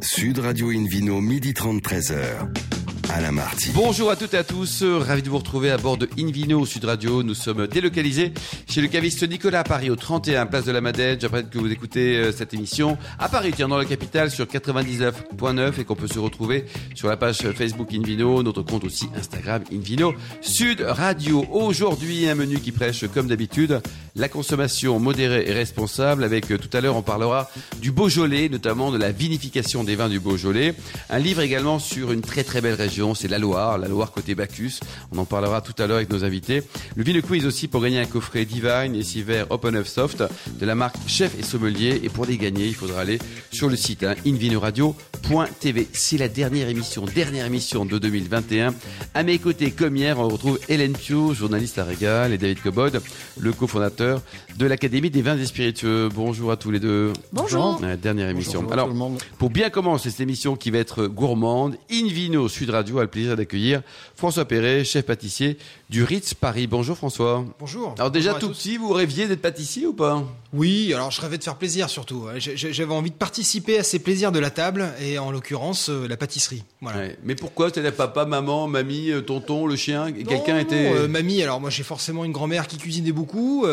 Sud 0.00 0.38
Radio 0.38 0.70
Invino, 0.70 1.20
midi 1.20 1.52
30, 1.52 1.80
13h. 1.80 2.67
Bonjour 3.74 4.10
à 4.10 4.16
toutes 4.16 4.34
et 4.34 4.36
à 4.36 4.44
tous, 4.44 4.82
ravi 4.82 5.22
de 5.22 5.30
vous 5.30 5.38
retrouver 5.38 5.70
à 5.70 5.78
bord 5.78 5.96
de 5.96 6.08
Invino 6.18 6.66
Sud 6.66 6.84
Radio. 6.84 7.22
Nous 7.22 7.34
sommes 7.34 7.66
délocalisés 7.66 8.32
chez 8.68 8.82
le 8.82 8.88
caviste 8.88 9.26
Nicolas 9.26 9.60
à 9.60 9.64
Paris, 9.64 9.88
au 9.88 9.96
31 9.96 10.44
Place 10.44 10.66
de 10.66 10.72
la 10.72 10.82
Madette. 10.82 11.22
J'apprête 11.22 11.48
que 11.48 11.58
vous 11.58 11.72
écoutez 11.72 12.18
euh, 12.18 12.32
cette 12.32 12.52
émission 12.52 12.98
à 13.18 13.30
Paris, 13.30 13.52
tiens, 13.56 13.68
dans 13.68 13.78
la 13.78 13.86
capitale, 13.86 14.30
sur 14.30 14.44
99.9 14.44 15.80
et 15.80 15.84
qu'on 15.84 15.94
peut 15.94 16.06
se 16.06 16.18
retrouver 16.18 16.66
sur 16.94 17.08
la 17.08 17.16
page 17.16 17.38
Facebook 17.38 17.88
Invino, 17.94 18.42
notre 18.42 18.62
compte 18.62 18.84
aussi 18.84 19.08
Instagram 19.16 19.62
Invino 19.72 20.12
Sud 20.42 20.82
Radio. 20.86 21.46
Aujourd'hui, 21.50 22.28
un 22.28 22.34
menu 22.34 22.58
qui 22.58 22.72
prêche, 22.72 23.06
comme 23.14 23.26
d'habitude, 23.26 23.80
la 24.16 24.28
consommation 24.28 24.98
modérée 24.98 25.44
et 25.46 25.52
responsable. 25.52 26.24
Avec 26.24 26.50
euh, 26.50 26.58
tout 26.58 26.74
à 26.76 26.82
l'heure, 26.82 26.96
on 26.96 27.02
parlera 27.02 27.50
du 27.80 27.90
Beaujolais, 27.90 28.50
notamment 28.50 28.92
de 28.92 28.98
la 28.98 29.12
vinification 29.12 29.82
des 29.82 29.96
vins 29.96 30.10
du 30.10 30.20
Beaujolais. 30.20 30.74
Un 31.08 31.18
livre 31.18 31.40
également 31.40 31.78
sur 31.78 32.12
une 32.12 32.20
très 32.20 32.44
très 32.44 32.60
belle 32.60 32.74
région 32.74 32.97
c'est 33.14 33.28
la 33.28 33.38
Loire, 33.38 33.78
la 33.78 33.86
Loire 33.86 34.10
côté 34.10 34.34
Bacchus. 34.34 34.80
On 35.12 35.18
en 35.18 35.24
parlera 35.24 35.60
tout 35.60 35.74
à 35.80 35.86
l'heure 35.86 35.98
avec 35.98 36.10
nos 36.10 36.24
invités. 36.24 36.62
Le 36.96 37.04
Vino 37.04 37.22
Quiz 37.22 37.46
aussi 37.46 37.68
pour 37.68 37.82
gagner 37.82 38.00
un 38.00 38.06
coffret 38.06 38.44
Divine 38.44 38.94
et 38.94 39.02
Siver 39.02 39.44
Open 39.50 39.76
Up 39.76 39.86
Soft 39.86 40.24
de 40.58 40.66
la 40.66 40.74
marque 40.74 40.96
Chef 41.06 41.38
et 41.38 41.42
Sommelier. 41.42 42.00
Et 42.02 42.08
pour 42.08 42.26
les 42.26 42.36
gagner, 42.36 42.66
il 42.66 42.74
faudra 42.74 43.02
aller 43.02 43.18
sur 43.52 43.68
le 43.68 43.76
site 43.76 44.02
hein, 44.02 44.14
invinoradio.tv. 44.26 45.86
C'est 45.92 46.18
la 46.18 46.28
dernière 46.28 46.68
émission, 46.68 47.04
dernière 47.04 47.46
émission 47.46 47.84
de 47.84 47.98
2021. 47.98 48.74
À 49.14 49.22
mes 49.22 49.38
côtés, 49.38 49.70
comme 49.70 49.96
hier, 49.96 50.18
on 50.18 50.28
retrouve 50.28 50.58
Hélène 50.68 50.94
Pio, 50.94 51.34
journaliste 51.34 51.78
à 51.78 51.84
Régal, 51.84 52.32
et 52.32 52.38
David 52.38 52.60
Cobod, 52.62 53.00
le 53.38 53.52
cofondateur 53.52 54.22
de 54.56 54.66
l'Académie 54.66 55.10
des 55.10 55.22
vins 55.22 55.38
et 55.38 55.46
spiritueux. 55.46 56.08
Bonjour 56.12 56.50
à 56.50 56.56
tous 56.56 56.72
les 56.72 56.80
deux. 56.80 57.12
Bonjour. 57.32 57.78
La 57.80 57.96
dernière 57.96 58.28
émission. 58.28 58.68
Alors, 58.70 58.90
pour 59.38 59.50
bien 59.50 59.70
commencer 59.70 60.10
cette 60.10 60.20
émission 60.20 60.56
qui 60.56 60.70
va 60.70 60.78
être 60.78 61.06
gourmande, 61.06 61.76
Invino 61.92 62.48
Sud 62.48 62.70
Radio 62.70 62.87
a 62.96 63.02
le 63.02 63.08
plaisir 63.08 63.36
d'accueillir 63.36 63.82
François 64.14 64.46
Perret, 64.46 64.84
chef 64.84 65.04
pâtissier 65.04 65.58
du 65.90 66.04
Ritz 66.04 66.32
Paris. 66.32 66.66
Bonjour 66.66 66.96
François. 66.96 67.44
Bonjour. 67.58 67.94
Alors 67.98 68.10
déjà 68.10 68.34
tout 68.34 68.48
petit, 68.48 68.78
vous 68.78 68.92
rêviez 68.92 69.26
d'être 69.26 69.42
pâtissier 69.42 69.86
ou 69.86 69.92
pas? 69.92 70.24
Oui, 70.52 70.92
alors 70.94 71.10
je 71.10 71.20
rêvais 71.20 71.36
de 71.36 71.44
faire 71.44 71.56
plaisir 71.56 71.90
surtout. 71.90 72.26
J'avais 72.36 72.94
envie 72.94 73.10
de 73.10 73.16
participer 73.16 73.78
à 73.78 73.82
ces 73.82 73.98
plaisirs 73.98 74.32
de 74.32 74.38
la 74.38 74.50
table 74.50 74.88
et 75.00 75.18
en 75.18 75.30
l'occurrence 75.30 75.90
euh, 75.90 76.08
la 76.08 76.16
pâtisserie. 76.16 76.64
Voilà. 76.80 77.08
Mais 77.22 77.34
pourquoi 77.34 77.68
C'était 77.68 77.92
papa, 77.92 78.24
maman, 78.24 78.66
mamie, 78.66 79.10
euh, 79.10 79.20
tonton, 79.20 79.66
le 79.66 79.76
chien? 79.76 80.10
Quelqu'un 80.12 80.58
était 80.58 80.90
euh, 80.94 81.08
mamie. 81.08 81.42
Alors 81.42 81.60
moi 81.60 81.68
j'ai 81.68 81.82
forcément 81.82 82.24
une 82.24 82.32
grand-mère 82.32 82.66
qui 82.66 82.78
cuisinait 82.78 83.12
beaucoup, 83.12 83.66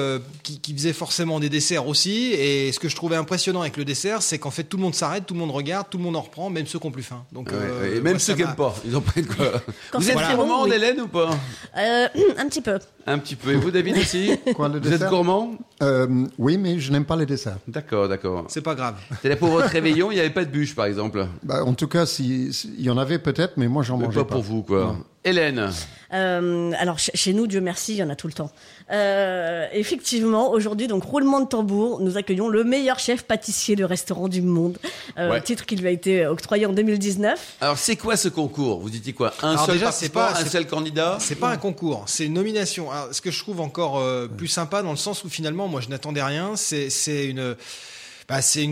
qui, 0.44 0.60
qui, 0.60 0.74
faisait 0.74 0.94
forcément 0.94 1.40
des 1.40 1.50
desserts 1.50 1.88
aussi. 1.88 2.34
Et 2.34 2.72
ce 2.72 2.80
que 2.80 2.90
je 2.90 2.96
trouvais 2.96 3.16
impressionnant 3.16 3.62
avec 3.62 3.78
le 3.78 3.86
dessert, 3.86 4.22
c'est 4.22 4.38
qu'en 4.38 4.52
fait 4.52 4.64
tout 4.64 4.78
le 4.78 4.84
monde 4.84 4.96
s'arrête, 4.96 5.26
tout 5.26 5.34
le 5.34 5.40
monde 5.40 5.52
regarde, 5.52 5.88
tout 5.90 5.98
le 5.98 6.04
monde 6.04 6.18
en 6.18 6.22
reprend, 6.22 6.50
même 6.50 6.68
ceux 6.68 6.80
qui 6.80 6.88
ont 6.88 6.92
plus 6.92 7.04
faim. 7.04 7.24
Donc 7.32 7.50
et 7.86 8.02
même 8.02 8.20
ceux 8.20 8.36
qui 8.36 8.44
n'aiment 8.44 8.56
pas, 8.56 8.76
ils 8.86 8.98
ont 8.98 9.02
pris 9.02 9.22
de 9.22 9.28
quoi. 9.28 9.62
vous 9.94 10.10
êtes 10.10 10.36
gourmand, 10.36 10.66
Hélène 10.66 11.02
ou 11.02 11.08
pas? 11.08 11.30
Un 11.76 12.48
petit 12.48 12.62
peu. 12.62 12.80
Un 13.08 13.20
petit 13.20 13.36
peu. 13.36 13.52
Et 13.52 13.56
vous, 13.56 13.70
David, 13.70 13.98
aussi? 13.98 14.32
Quoi, 14.56 14.68
le 14.68 14.80
Vous 14.80 14.92
êtes 14.92 15.08
gourmand? 15.08 15.58
Euh, 15.82 16.26
Oui, 16.38 16.58
mais 16.58 16.80
je 16.80 16.92
n'aime 16.92 17.06
pas 17.06 17.16
les 17.16 17.26
desserts. 17.26 17.58
D'accord, 17.68 18.08
d'accord. 18.08 18.46
C'est 18.48 18.62
pas 18.62 18.76
grave. 18.76 18.96
C'est 19.22 19.36
pour 19.36 19.50
votre 19.50 19.68
réveillon, 19.68 20.12
il 20.12 20.16
n'y 20.16 20.20
avait 20.20 20.30
pas 20.30 20.46
de 20.46 20.50
bûche, 20.50 20.76
par 20.76 20.86
exemple 20.86 21.28
bah, 21.44 21.64
En 21.64 21.74
tout 21.74 21.88
cas, 21.88 22.06
s'il 22.06 22.54
si, 22.54 22.74
y 22.78 22.90
en 22.90 22.98
avait 22.98 23.20
peut-être, 23.20 23.54
mais 23.58 23.68
moi, 23.68 23.84
j'en 23.84 23.98
mangeais 23.98 24.20
pas. 24.20 24.26
Pas 24.26 24.36
pour 24.36 24.44
vous, 24.44 24.64
quoi. 24.64 24.96
Hélène 25.26 25.72
euh, 26.14 26.72
Alors, 26.78 27.00
chez 27.00 27.34
nous, 27.34 27.48
Dieu 27.48 27.60
merci, 27.60 27.94
il 27.94 27.98
y 27.98 28.04
en 28.04 28.10
a 28.12 28.16
tout 28.16 28.28
le 28.28 28.34
temps. 28.34 28.52
Euh, 28.92 29.66
effectivement, 29.74 30.52
aujourd'hui, 30.52 30.88
donc 30.88 31.04
roulement 31.04 31.42
de 31.42 31.48
tambour, 31.48 32.00
nous 32.00 32.16
accueillons 32.16 32.48
le 32.48 32.64
meilleur 32.64 33.00
chef 33.00 33.24
pâtissier 33.24 33.76
de 33.76 33.84
restaurant 33.84 34.28
du 34.28 34.44
monde, 34.44 34.78
euh, 35.18 35.32
ouais. 35.32 35.42
titre 35.42 35.66
qui 35.66 35.76
lui 35.76 35.88
a 35.88 35.92
été 35.92 36.28
octroyé 36.28 36.68
en 36.68 36.74
2019. 36.74 37.56
Alors, 37.60 37.78
c'est 37.80 37.96
quoi 37.96 38.18
ce 38.18 38.30
concours? 38.30 38.80
Vous 38.80 38.92
dites 38.92 39.16
quoi? 39.16 39.34
Un 39.42 39.58
seul 39.58 39.80
déjà, 39.80 39.92
pas, 40.14 40.34
un 40.40 40.46
seul 40.46 40.68
candidat? 40.68 41.18
C'est 41.20 41.36
pas 41.36 41.50
un 41.50 41.58
concours, 41.58 42.04
c'est 42.06 42.28
une 42.28 42.34
nomination. 42.34 42.92
Alors, 42.92 43.08
ce 43.12 43.20
que 43.20 43.32
je 43.32 43.40
trouve 43.40 43.60
encore 43.60 43.98
euh, 43.98 44.28
plus 44.28 44.48
sympa 44.48 44.84
dans 44.84 44.92
le 44.92 44.98
sens 44.98 45.24
où 45.24 45.30
finalement, 45.30 45.68
moi, 45.68 45.82
je 45.82 45.90
n'attendais 45.90 46.24
rien. 46.24 46.56
C'est 46.56 47.26
une 47.26 47.56
bah, 48.28 48.42
c'est 48.42 48.70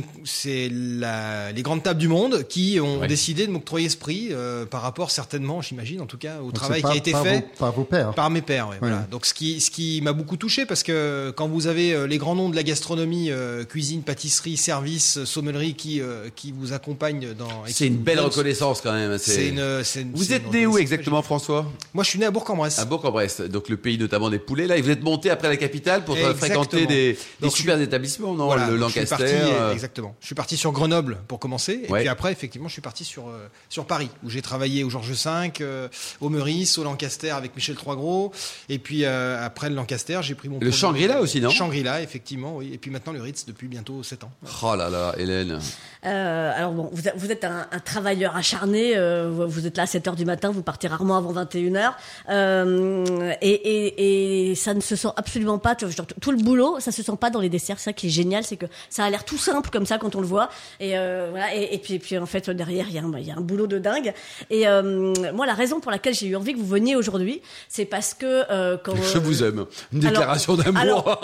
les 0.69 1.61
grandes 1.61 1.83
tables 1.83 1.99
du 1.99 2.07
monde 2.07 2.47
qui 2.47 2.79
ont 2.79 3.05
décidé 3.05 3.45
de 3.45 3.51
m'octroyer 3.51 3.87
ce 3.87 3.97
prix 3.97 4.29
euh, 4.31 4.65
par 4.65 4.81
rapport 4.81 5.11
certainement, 5.11 5.61
j'imagine 5.61 6.01
en 6.01 6.07
tout 6.07 6.17
cas, 6.17 6.39
au 6.41 6.51
travail 6.51 6.81
qui 6.81 6.87
a 6.87 6.95
été 6.95 7.13
fait 7.13 7.45
par 7.59 7.71
vos 7.71 7.83
pères. 7.83 8.13
Par 8.15 8.31
mes 8.31 8.41
pères, 8.41 8.69
Voilà. 8.79 9.05
Donc 9.11 9.27
ce 9.27 9.33
qui, 9.33 9.61
ce 9.61 9.69
qui 9.69 10.01
m'a 10.01 10.13
beaucoup 10.13 10.37
touché 10.37 10.65
parce 10.65 10.81
que 10.81 11.31
quand 11.35 11.47
vous 11.47 11.67
avez 11.67 11.93
euh, 11.93 12.07
les 12.07 12.17
grands 12.17 12.33
noms 12.35 12.49
de 12.49 12.55
la 12.55 12.63
gastronomie, 12.63 13.29
euh, 13.29 13.63
cuisine, 13.63 14.01
pâtisserie, 14.01 14.57
service, 14.57 15.23
sommellerie 15.23 15.75
qui, 15.75 16.01
qui 16.35 16.51
vous 16.51 16.73
accompagnent 16.73 17.33
dans. 17.37 17.47
C'est 17.67 17.87
une 17.87 17.97
belle 17.97 18.21
reconnaissance 18.21 18.81
quand 18.81 18.93
même. 18.93 19.17
C'est 19.19 19.49
une, 19.49 19.83
Vous 20.13 20.33
êtes 20.33 20.51
né 20.51 20.65
où 20.65 20.79
exactement, 20.79 21.21
François? 21.21 21.71
Moi, 21.93 22.03
je 22.03 22.09
suis 22.09 22.19
né 22.19 22.25
à 22.25 22.31
Bourg-en-Bresse. 22.31 22.79
À 22.79 22.85
Bourg-en-Bresse, 22.85 23.41
donc 23.41 23.69
le 23.69 23.77
pays 23.77 23.99
notamment 23.99 24.31
des 24.31 24.39
poulets. 24.39 24.65
Là, 24.65 24.77
et 24.77 24.81
vous 24.81 24.89
êtes 24.89 25.03
monté 25.03 25.29
après 25.29 25.49
la 25.49 25.57
capitale 25.57 26.03
pour 26.05 26.17
fréquenter 26.17 26.87
des, 26.87 27.17
des 27.39 27.49
super 27.51 27.79
établissements, 27.79 28.33
non? 28.33 28.53
Le 28.55 28.77
Lancaster. 28.77 29.42
Euh, 29.43 29.73
exactement. 29.73 30.15
Je 30.19 30.25
suis 30.25 30.35
parti 30.35 30.57
sur 30.57 30.71
Grenoble 30.71 31.17
pour 31.27 31.39
commencer, 31.39 31.81
et 31.83 31.91
puis 31.91 32.07
après, 32.07 32.31
effectivement, 32.31 32.67
je 32.67 32.73
suis 32.73 32.81
parti 32.81 33.03
sur 33.03 33.27
euh, 33.27 33.47
sur 33.69 33.85
Paris, 33.85 34.09
où 34.23 34.29
j'ai 34.29 34.41
travaillé 34.41 34.83
au 34.83 34.89
Georges 34.89 35.11
V, 35.11 35.51
euh, 35.61 35.87
au 36.21 36.29
Meurice, 36.29 36.77
au 36.77 36.83
Lancaster 36.83 37.31
avec 37.31 37.55
Michel 37.55 37.75
Troisgros, 37.75 38.31
et 38.69 38.79
puis 38.79 39.05
après 39.05 39.69
le 39.69 39.75
Lancaster, 39.75 40.19
j'ai 40.21 40.35
pris 40.35 40.49
mon. 40.49 40.59
Le 40.59 40.71
Shangri-La 40.71 41.21
aussi, 41.21 41.41
non? 41.41 41.49
Shangri-La, 41.49 42.01
effectivement, 42.01 42.57
oui. 42.57 42.71
Et 42.73 42.77
puis 42.77 42.91
maintenant 42.91 43.13
le 43.13 43.21
Ritz 43.21 43.45
depuis 43.45 43.67
bientôt 43.67 44.03
7 44.03 44.23
ans. 44.23 44.31
Oh 44.63 44.75
là 44.75 44.89
là, 44.89 45.13
Hélène. 45.17 45.59
alors 46.03 46.71
bon, 46.71 46.89
vous, 46.91 47.31
êtes 47.31 47.43
un, 47.43 47.67
travailleur 47.85 48.35
acharné, 48.35 48.93
vous 49.29 49.67
êtes 49.67 49.77
là 49.77 49.83
à 49.83 49.87
7 49.87 50.05
h 50.07 50.15
du 50.15 50.25
matin, 50.25 50.51
vous 50.51 50.63
partez 50.63 50.87
rarement 50.87 51.17
avant 51.17 51.31
21 51.31 51.93
h 52.29 53.37
et, 53.41 53.49
et, 53.49 54.51
et, 54.51 54.55
ça 54.55 54.73
ne 54.73 54.81
se 54.81 54.95
sent 54.95 55.09
absolument 55.15 55.57
pas, 55.57 55.75
tout 55.75 56.31
le 56.31 56.37
boulot, 56.37 56.79
ça 56.79 56.91
se 56.91 57.03
sent 57.03 57.17
pas 57.19 57.29
dans 57.29 57.39
les 57.39 57.49
desserts. 57.49 57.79
Ça 57.79 57.93
qui 57.93 58.07
est 58.07 58.09
génial, 58.09 58.43
c'est 58.43 58.57
que 58.57 58.65
ça 58.89 59.03
a 59.03 59.09
l'air 59.09 59.25
tout 59.25 59.32
simple 59.37 59.69
comme 59.69 59.85
ça 59.85 59.97
quand 59.97 60.15
on 60.15 60.21
le 60.21 60.27
voit. 60.27 60.49
Et 60.79 60.97
euh, 60.97 61.27
voilà. 61.31 61.53
Et, 61.53 61.77
puis, 61.77 61.99
puis 61.99 62.17
en 62.17 62.25
fait 62.25 62.49
derrière 62.49 62.85
il 62.87 62.95
y, 62.95 62.99
a 62.99 63.03
un, 63.03 63.19
y 63.19 63.31
a 63.31 63.35
un 63.35 63.41
boulot 63.41 63.67
de 63.67 63.77
dingue. 63.77 64.13
Et 64.49 64.67
euh, 64.67 65.13
moi 65.33 65.45
la 65.45 65.53
raison 65.53 65.79
pour 65.79 65.91
laquelle 65.91 66.13
j'ai 66.13 66.27
eu 66.27 66.35
envie 66.35 66.53
que 66.53 66.59
vous 66.59 66.67
veniez 66.67 66.95
aujourd'hui, 66.95 67.41
c'est 67.67 67.85
parce 67.85 68.13
que 68.13 68.43
euh, 68.51 68.77
quand 68.83 68.95
je 68.95 69.17
vous 69.17 69.43
aime, 69.43 69.65
une 69.91 69.99
déclaration 69.99 70.55
d'amour. 70.55 71.19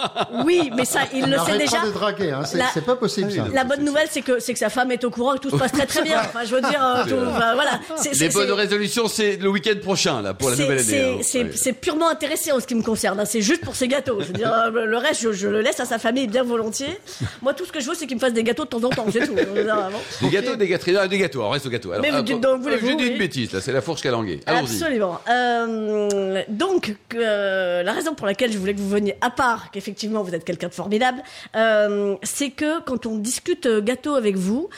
oui, 0.45 0.71
mais 0.75 0.85
ça 0.85 1.01
il 1.13 1.29
le 1.29 1.37
sait 1.39 1.57
déjà. 1.57 1.85
de 1.85 1.91
draguer, 1.91 2.31
hein. 2.31 2.43
c'est 2.45 2.85
pas 2.85 2.95
possible. 2.95 3.31
Ça. 3.31 3.47
La 3.53 3.63
bonne 3.63 3.83
nouvelle 3.83 4.07
c'est 4.09 4.21
que 4.21 4.39
c'est 4.39 4.53
que 4.53 4.59
sa 4.59 4.69
femme 4.69 4.91
est 4.91 5.03
au 5.03 5.09
courant 5.09 5.35
que 5.35 5.39
tout 5.39 5.49
se 5.49 5.57
passe 5.57 5.71
très 5.71 5.85
très 5.85 6.03
bien. 6.03 6.19
Enfin 6.19 6.43
je 6.45 6.55
veux 6.55 6.61
dire, 6.61 7.05
tout, 7.07 7.15
voilà. 7.15 7.79
Les 8.19 8.29
bonnes 8.29 8.51
résolutions 8.51 9.07
c'est 9.07 9.37
le 9.37 9.49
week-end 9.49 9.79
prochain 9.81 10.21
là 10.21 10.33
pour 10.33 10.49
la 10.49 10.55
nouvelle 10.55 10.79
année. 10.79 11.19
C'est 11.23 11.41
hein. 11.41 11.73
purement 11.79 12.09
intéressé 12.09 12.51
en 12.51 12.59
ce 12.59 12.67
qui 12.67 12.75
me 12.75 12.83
concerne. 12.83 13.19
Hein. 13.19 13.25
C'est 13.25 13.41
juste 13.41 13.63
pour 13.63 13.75
ces 13.75 13.87
gâteaux. 13.87 14.19
Je 14.21 14.27
veux 14.27 14.33
dire 14.33 14.71
le 14.71 14.97
reste 14.97 15.21
je, 15.21 15.31
je, 15.31 15.47
le 15.47 15.61
laisse 15.61 15.79
à 15.79 15.85
sa 15.85 15.99
famille 15.99 16.27
bien 16.27 16.43
volontiers. 16.43 16.97
Moi 17.41 17.53
tout 17.53 17.65
ce 17.65 17.71
que 17.71 17.79
je 17.79 17.87
veux 17.87 17.95
c'est 17.99 18.07
qu'il 18.07 18.15
me 18.15 18.21
fasse 18.21 18.33
des 18.33 18.43
gâteaux 18.43 18.63
de 18.63 18.69
temps 18.69 18.83
en 18.83 18.89
temps, 18.89 19.05
c'est 19.11 19.25
tout. 19.25 19.35
des 19.35 20.29
gâteaux, 20.29 20.55
des 20.55 20.67
gâteaux, 20.67 21.07
des 21.07 21.17
gâteaux. 21.17 21.43
On 21.43 21.49
reste 21.49 21.65
au 21.65 21.69
gâteau. 21.69 21.91
Mais 22.01 22.11
vous 22.11 22.21
dites 22.21 22.39
donc, 22.39 22.61
voulez-vous 22.61 22.87
J'ai 22.87 22.95
dit 22.95 23.05
une 23.07 23.17
bêtise, 23.17 23.51
là, 23.51 23.61
c'est 23.61 23.71
la 23.71 23.81
fourche 23.81 24.01
calanguée. 24.01 24.39
Absolument. 24.45 25.19
Euh, 25.29 26.43
donc, 26.47 26.95
euh, 27.15 27.83
la 27.83 27.93
raison 27.93 28.13
pour 28.13 28.25
laquelle 28.25 28.51
je 28.51 28.57
voulais 28.57 28.73
que 28.73 28.79
vous 28.79 28.89
veniez, 28.89 29.15
à 29.21 29.29
part 29.29 29.71
qu'effectivement 29.71 30.23
vous 30.23 30.33
êtes 30.33 30.45
quelqu'un 30.45 30.67
de 30.67 30.73
formidable, 30.73 31.21
euh, 31.55 32.15
c'est 32.23 32.51
que 32.51 32.81
quand 32.81 33.05
on 33.05 33.17
discute 33.17 33.67
gâteau 33.67 34.15
avec 34.15 34.35
vous, 34.35 34.69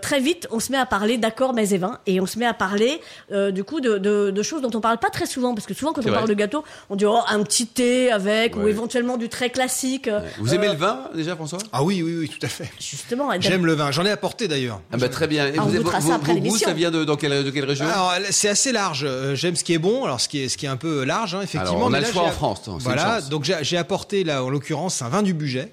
très 0.00 0.20
vite, 0.20 0.48
on 0.50 0.60
se 0.60 0.72
met 0.72 0.78
à 0.78 0.86
parler 0.86 1.18
d'accords 1.18 1.54
mais 1.54 1.72
et 1.72 1.78
vins, 1.78 1.98
et 2.06 2.20
on 2.20 2.26
se 2.26 2.38
met 2.38 2.46
à 2.46 2.54
parler, 2.54 3.00
du 3.30 3.64
coup, 3.64 3.80
de, 3.80 3.98
de, 3.98 4.42
choses 4.42 4.62
dont 4.62 4.70
on 4.74 4.80
parle 4.80 4.98
pas 4.98 5.10
très 5.10 5.26
souvent, 5.26 5.54
parce 5.54 5.66
que 5.66 5.74
souvent, 5.74 5.92
quand 5.92 6.06
on 6.06 6.12
parle 6.12 6.28
de 6.28 6.34
gâteau, 6.34 6.64
on 6.90 6.96
dit, 6.96 7.06
oh, 7.06 7.20
un 7.28 7.42
petit 7.42 7.66
thé 7.66 8.10
avec, 8.10 8.56
ou 8.56 8.68
éventuellement 8.68 9.16
du 9.16 9.28
très 9.28 9.50
classique. 9.50 10.08
Vous 10.38 10.54
aimez 10.54 10.68
le 10.68 10.74
vin, 10.74 11.08
déjà, 11.14 11.34
François? 11.36 11.58
Ah 11.72 11.82
oui, 11.82 12.02
oui, 12.02 12.16
oui, 12.18 12.28
tout 12.28 12.44
à 12.44 12.48
fait. 12.48 12.63
Justement. 12.80 13.30
J'aime 13.40 13.66
le 13.66 13.74
vin. 13.74 13.90
J'en 13.90 14.04
ai 14.04 14.10
apporté 14.10 14.48
d'ailleurs. 14.48 14.80
Ah 14.92 14.96
bah, 14.96 15.08
très 15.08 15.26
bien. 15.26 15.46
Et 15.48 15.52
vous, 15.52 15.70
vos, 15.70 15.82
goûts, 15.82 16.58
ça 16.58 16.72
vient 16.72 16.90
de, 16.90 17.04
dans 17.04 17.16
quelle, 17.16 17.44
de 17.44 17.50
quelle 17.50 17.64
région? 17.64 17.86
Alors 17.86 18.14
c'est 18.30 18.48
assez 18.48 18.72
large. 18.72 19.04
Euh, 19.06 19.34
j'aime 19.34 19.56
ce 19.56 19.64
qui 19.64 19.74
est 19.74 19.78
bon. 19.78 20.04
Alors 20.04 20.20
ce 20.20 20.28
qui 20.28 20.40
est, 20.40 20.48
ce 20.48 20.56
qui 20.56 20.66
est 20.66 20.68
un 20.68 20.76
peu 20.76 21.04
large, 21.04 21.34
hein, 21.34 21.42
effectivement. 21.42 21.76
Alors, 21.76 21.90
on 21.90 21.92
a 21.92 22.00
le 22.00 22.06
choix 22.06 22.22
en 22.22 22.30
France. 22.30 22.68
Voilà. 22.80 23.20
Donc 23.22 23.44
j'ai 23.44 23.76
apporté 23.76 24.24
là, 24.24 24.44
en 24.44 24.50
l'occurrence, 24.50 25.02
un 25.02 25.08
vin 25.08 25.22
du 25.22 25.34
budget. 25.34 25.72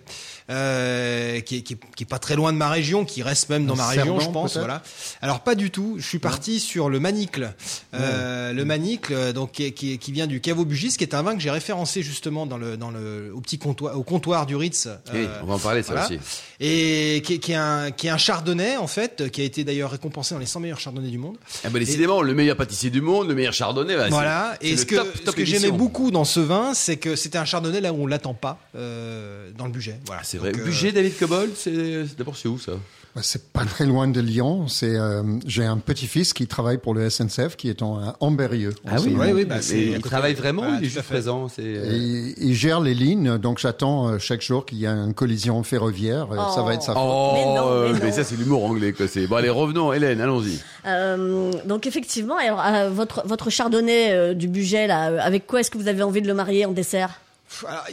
Euh, 0.51 1.39
qui, 1.39 1.57
est, 1.57 1.61
qui, 1.61 1.73
est, 1.73 2.05
pas 2.05 2.19
très 2.19 2.35
loin 2.35 2.51
de 2.51 2.57
ma 2.57 2.69
région, 2.69 3.05
qui 3.05 3.23
reste 3.23 3.47
même 3.49 3.65
dans 3.65 3.77
ma 3.77 3.87
région, 3.87 4.19
je 4.19 4.29
pense. 4.29 4.57
Voilà. 4.57 4.83
Alors 5.21 5.39
pas 5.41 5.55
du 5.55 5.71
tout. 5.71 5.95
Je 5.97 6.05
suis 6.05 6.19
parti 6.19 6.59
sur 6.59 6.89
le 6.89 6.99
Manicle, 6.99 7.53
euh, 7.93 8.51
le 8.51 8.65
Manicle, 8.65 9.31
donc 9.31 9.53
qui, 9.53 9.71
qui, 9.71 10.11
vient 10.11 10.27
du 10.27 10.41
Caveau 10.41 10.65
Bugis, 10.65 10.97
qui 10.97 11.05
est 11.05 11.15
un 11.15 11.21
vin 11.21 11.35
que 11.35 11.41
j'ai 11.41 11.51
référencé 11.51 12.01
justement 12.01 12.45
dans 12.45 12.57
le 12.57 12.75
dans 12.75 12.91
le 12.91 13.31
au 13.33 13.39
petit 13.39 13.59
comptoir, 13.59 13.97
au 13.97 14.03
comptoir 14.03 14.45
du 14.45 14.57
Ritz. 14.57 14.89
oui, 15.13 15.25
on 15.41 15.45
va 15.45 15.53
en 15.53 15.59
parler 15.59 15.83
ça 15.83 16.03
aussi. 16.03 16.19
Et 16.59 17.21
qui, 17.25 17.35
est 17.35 17.55
un 17.55 17.91
qui 17.91 18.07
est 18.07 18.11
un 18.11 18.17
chardonnay 18.17 18.75
en 18.75 18.87
fait, 18.87 19.31
qui 19.31 19.41
a 19.41 19.45
été 19.45 19.63
d'ailleurs 19.63 19.91
récompensé 19.91 20.33
dans 20.33 20.39
les 20.39 20.45
100 20.45 20.59
meilleurs 20.59 20.79
chardonnays 20.81 21.09
du 21.09 21.17
monde. 21.17 21.37
Ah 21.63 21.69
bah 21.69 21.79
décidément, 21.79 22.21
le 22.21 22.33
meilleur 22.33 22.57
pâtissier 22.57 22.89
du 22.89 23.01
monde, 23.01 23.29
le 23.29 23.35
meilleur 23.35 23.53
chardonnay. 23.53 23.95
Bah, 23.95 24.07
voilà. 24.09 24.57
Et 24.59 24.75
ce 24.75 24.85
que, 24.85 24.95
ce 25.25 25.31
que 25.31 25.45
j'aimais 25.45 25.71
beaucoup 25.71 26.11
dans 26.11 26.25
ce 26.25 26.41
vin, 26.41 26.73
c'est 26.73 26.97
que 26.97 27.15
c'était 27.15 27.37
un 27.37 27.45
chardonnay 27.45 27.79
là 27.79 27.93
où 27.93 28.03
on 28.03 28.07
l'attend 28.07 28.33
pas 28.33 28.59
euh, 28.75 29.49
dans 29.57 29.65
le 29.65 29.71
budget. 29.71 29.99
Voilà. 30.07 30.21
C'est 30.23 30.40
vrai. 30.41 30.51
Budget, 30.51 30.91
David 30.91 31.17
Cobol, 31.17 31.49
c'est 31.55 32.15
d'abord 32.17 32.35
c'est 32.35 32.47
où 32.47 32.59
ça? 32.59 32.73
Bah, 33.13 33.21
c'est 33.25 33.51
pas 33.51 33.65
très 33.65 33.85
loin 33.85 34.07
de 34.07 34.21
Lyon. 34.21 34.69
C'est 34.69 34.95
euh, 34.95 35.21
j'ai 35.45 35.65
un 35.65 35.77
petit-fils 35.77 36.31
qui 36.31 36.47
travaille 36.47 36.77
pour 36.77 36.93
le 36.93 37.09
SNCF, 37.09 37.57
qui 37.57 37.69
est 37.69 37.81
en 37.81 38.15
Amberieux. 38.21 38.73
Ah 38.87 38.95
oui, 39.01 39.13
oui, 39.17 39.31
oui. 39.33 39.45
Bah, 39.45 39.57
il 39.73 39.99
travaille 39.99 40.33
vraiment. 40.33 40.63
il 40.77 40.85
est 40.85 40.89
juste 40.89 41.01
présent. 41.01 41.47
Euh... 41.59 42.33
Il, 42.37 42.55
gère 42.55 42.79
les 42.79 42.93
lignes, 42.93 43.37
donc 43.37 43.59
j'attends 43.59 44.07
euh, 44.07 44.17
chaque 44.17 44.41
jour 44.41 44.65
qu'il 44.65 44.77
y 44.77 44.85
ait 44.85 44.89
une 44.89 45.13
collision 45.13 45.61
ferroviaire. 45.63 46.27
Oh. 46.31 46.55
Ça 46.55 46.61
va 46.61 46.73
être 46.73 46.83
ça. 46.83 46.93
Oh, 46.95 47.31
mais, 47.33 47.45
non, 47.45 47.99
mais, 48.01 48.11
ça 48.13 48.23
c'est 48.23 48.37
l'humour 48.37 48.63
anglais. 48.63 48.93
Quoi. 48.93 49.07
Bon, 49.27 49.35
allez, 49.35 49.49
revenons, 49.49 49.91
Hélène, 49.91 50.21
allons-y. 50.21 50.59
Euh, 50.85 51.51
donc 51.65 51.87
effectivement, 51.87 52.37
alors 52.37 52.63
votre 52.91 53.27
votre 53.27 53.49
chardonnay 53.49 54.35
du 54.35 54.47
budget 54.47 54.87
là, 54.87 55.21
avec 55.21 55.47
quoi 55.47 55.59
est-ce 55.59 55.71
que 55.71 55.77
vous 55.77 55.89
avez 55.89 56.03
envie 56.03 56.21
de 56.21 56.27
le 56.27 56.33
marier 56.33 56.65
en 56.65 56.71
dessert? 56.71 57.19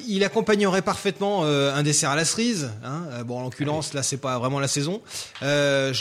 Il 0.06 0.24
accompagnerait 0.24 0.82
parfaitement 0.82 1.44
euh, 1.44 1.74
un 1.74 1.82
dessert 1.82 2.10
à 2.10 2.16
la 2.16 2.24
cerise. 2.24 2.70
Hein. 2.84 3.04
Euh, 3.12 3.24
bon, 3.24 3.38
en 3.38 3.42
l'occurrence, 3.44 3.94
là, 3.94 4.02
c'est 4.02 4.16
pas 4.16 4.38
vraiment 4.38 4.60
la 4.60 4.68
saison. 4.68 5.00
Euh, 5.42 5.92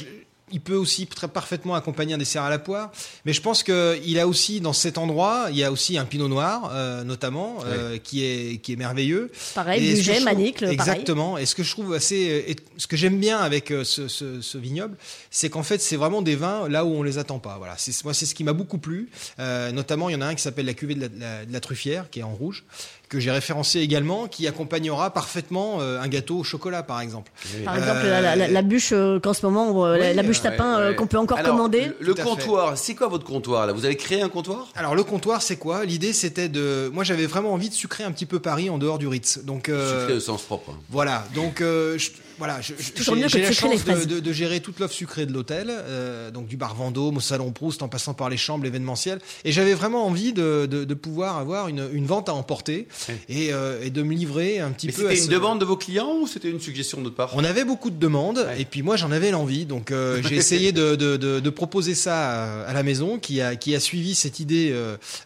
il 0.49 0.61
peut 0.61 0.75
aussi 0.75 1.07
très 1.07 1.27
parfaitement 1.27 1.75
accompagner 1.75 2.13
un 2.13 2.17
dessert 2.17 2.41
à 2.41 2.49
la 2.49 2.57
poire, 2.57 2.93
mais 3.25 3.33
je 3.33 3.41
pense 3.41 3.63
qu'il 3.63 4.17
a 4.17 4.27
aussi 4.29 4.61
dans 4.61 4.71
cet 4.71 4.97
endroit, 4.97 5.47
il 5.49 5.57
y 5.57 5.63
a 5.65 5.73
aussi 5.73 5.97
un 5.97 6.05
pinot 6.05 6.29
noir 6.29 6.71
notamment 7.03 7.57
qui 8.01 8.23
est 8.23 8.61
qui 8.61 8.71
est 8.71 8.75
merveilleux. 8.77 9.29
Pareil, 9.53 9.93
budget, 9.93 10.21
manique, 10.21 10.61
exactement. 10.61 11.37
Et 11.37 11.45
ce 11.45 11.53
que 11.53 11.63
je 11.63 11.71
trouve 11.71 11.93
assez, 11.93 12.55
ce 12.77 12.87
que 12.87 12.95
j'aime 12.95 13.19
bien 13.19 13.39
avec 13.39 13.73
ce, 13.83 14.07
ce, 14.07 14.39
ce 14.39 14.57
vignoble, 14.57 14.95
c'est 15.31 15.49
qu'en 15.49 15.63
fait 15.63 15.81
c'est 15.81 15.97
vraiment 15.97 16.21
des 16.21 16.37
vins 16.37 16.69
là 16.69 16.85
où 16.85 16.93
on 16.93 17.03
les 17.03 17.17
attend 17.17 17.39
pas. 17.39 17.57
Voilà, 17.57 17.75
c'est 17.77 18.01
moi 18.05 18.13
c'est 18.13 18.25
ce 18.25 18.33
qui 18.33 18.45
m'a 18.45 18.53
beaucoup 18.53 18.77
plu. 18.77 19.09
notamment, 19.37 20.07
il 20.07 20.13
y 20.13 20.15
en 20.15 20.21
a 20.21 20.27
un 20.27 20.35
qui 20.35 20.43
s'appelle 20.43 20.67
la 20.67 20.73
cuvée 20.73 20.95
de 20.95 21.01
la, 21.01 21.43
de 21.43 21.51
la 21.51 21.59
truffière, 21.59 22.09
qui 22.09 22.21
est 22.21 22.23
en 22.23 22.33
rouge, 22.33 22.63
que 23.09 23.19
j'ai 23.19 23.31
référencé 23.31 23.79
également, 23.79 24.27
qui 24.27 24.47
accompagnera 24.47 25.11
parfaitement 25.11 25.77
euh, 25.79 26.01
un 26.01 26.07
gâteau 26.07 26.39
au 26.39 26.43
chocolat, 26.43 26.83
par 26.83 27.01
exemple. 27.01 27.31
Par 27.63 27.77
exemple, 27.77 28.05
la, 28.05 28.61
bûche 28.61 28.89
euh, 28.91 29.19
qu'en 29.19 29.33
ce 29.33 29.45
moment, 29.45 29.85
euh, 29.85 30.13
la 30.13 30.23
bûche 30.23 30.41
tapin 30.41 30.93
qu'on 30.93 31.07
peut 31.07 31.17
encore 31.17 31.41
commander. 31.41 31.91
Le, 31.99 32.13
comptoir, 32.13 32.77
c'est 32.77 32.95
quoi 32.95 33.07
votre 33.07 33.25
comptoir 33.25 33.67
là? 33.67 33.73
Vous 33.73 33.85
avez 33.85 33.95
créé 33.95 34.21
un 34.21 34.29
comptoir? 34.29 34.67
Alors 34.75 34.95
le 34.95 35.03
comptoir, 35.03 35.41
c'est 35.41 35.57
quoi? 35.57 35.85
L'idée, 35.85 36.13
c'était 36.13 36.49
de, 36.49 36.89
moi, 36.93 37.03
j'avais 37.03 37.25
vraiment 37.25 37.53
envie 37.53 37.69
de 37.69 37.73
sucrer 37.73 38.03
un 38.03 38.11
petit 38.11 38.25
peu 38.25 38.39
Paris 38.39 38.69
en 38.69 38.77
dehors 38.77 38.97
du 38.97 39.07
Ritz. 39.07 39.39
Donc 39.43 39.65
sucrer 39.67 40.13
au 40.13 40.19
sens 40.19 40.41
propre. 40.41 40.73
Voilà. 40.89 41.23
Donc 41.33 41.59
je, 41.59 42.09
voilà, 42.37 42.61
j'ai 42.61 43.41
la 43.41 43.51
chance 43.51 43.83
de, 43.83 44.19
de, 44.19 44.31
gérer 44.31 44.59
toute 44.59 44.79
l'offre 44.79 44.93
sucrée 44.93 45.25
de 45.25 45.33
l'hôtel, 45.33 45.67
euh, 45.71 46.29
donc 46.29 46.47
du 46.47 46.55
bar 46.55 46.75
Vendôme 46.75 47.17
au 47.17 47.19
salon 47.19 47.51
Proust, 47.51 47.81
en 47.81 47.87
passant 47.87 48.13
par 48.13 48.29
les 48.29 48.37
chambres, 48.37 48.63
l'événementiel. 48.63 49.19
Et 49.43 49.51
j'avais 49.51 49.73
vraiment 49.73 50.05
envie 50.05 50.33
de, 50.33 50.67
de, 50.67 50.93
pouvoir 50.93 51.37
avoir 51.37 51.67
une, 51.67 51.89
une, 51.93 52.05
vente 52.05 52.29
à 52.29 52.33
emporter 52.33 52.87
et, 53.29 53.53
euh, 53.53 53.83
et, 53.83 53.89
de 53.89 54.03
me 54.03 54.13
livrer 54.13 54.59
un 54.59 54.71
petit 54.71 54.87
peu. 54.87 55.09
C'était 55.09 55.23
une 55.23 55.29
demande 55.29 55.59
de 55.59 55.65
vos 55.65 55.77
clients 55.77 56.15
ou 56.21 56.27
c'était 56.27 56.49
une 56.49 56.59
suggestion 56.59 56.99
de 56.99 57.03
notre 57.03 57.15
part? 57.15 57.31
On 57.35 57.43
avait 57.43 57.65
beaucoup 57.65 57.89
de 57.89 57.97
demandes 57.97 58.47
et 58.57 58.65
puis 58.65 58.81
moi 58.81 58.95
j'en 58.95 59.11
avais 59.11 59.31
l'envie, 59.31 59.65
donc 59.65 59.91
euh, 59.91 60.21
j'ai 60.23 60.35
essayé 60.37 60.71
de, 60.71 60.95
de, 60.95 61.49
proposer 61.49 61.95
ça 61.95 62.63
à, 62.65 62.73
la 62.73 62.83
maison, 62.83 63.17
qui 63.17 63.41
a 63.41 63.55
qui 63.55 63.75
a 63.75 63.79
suivi 63.79 64.13
cette 64.15 64.39
idée 64.39 64.71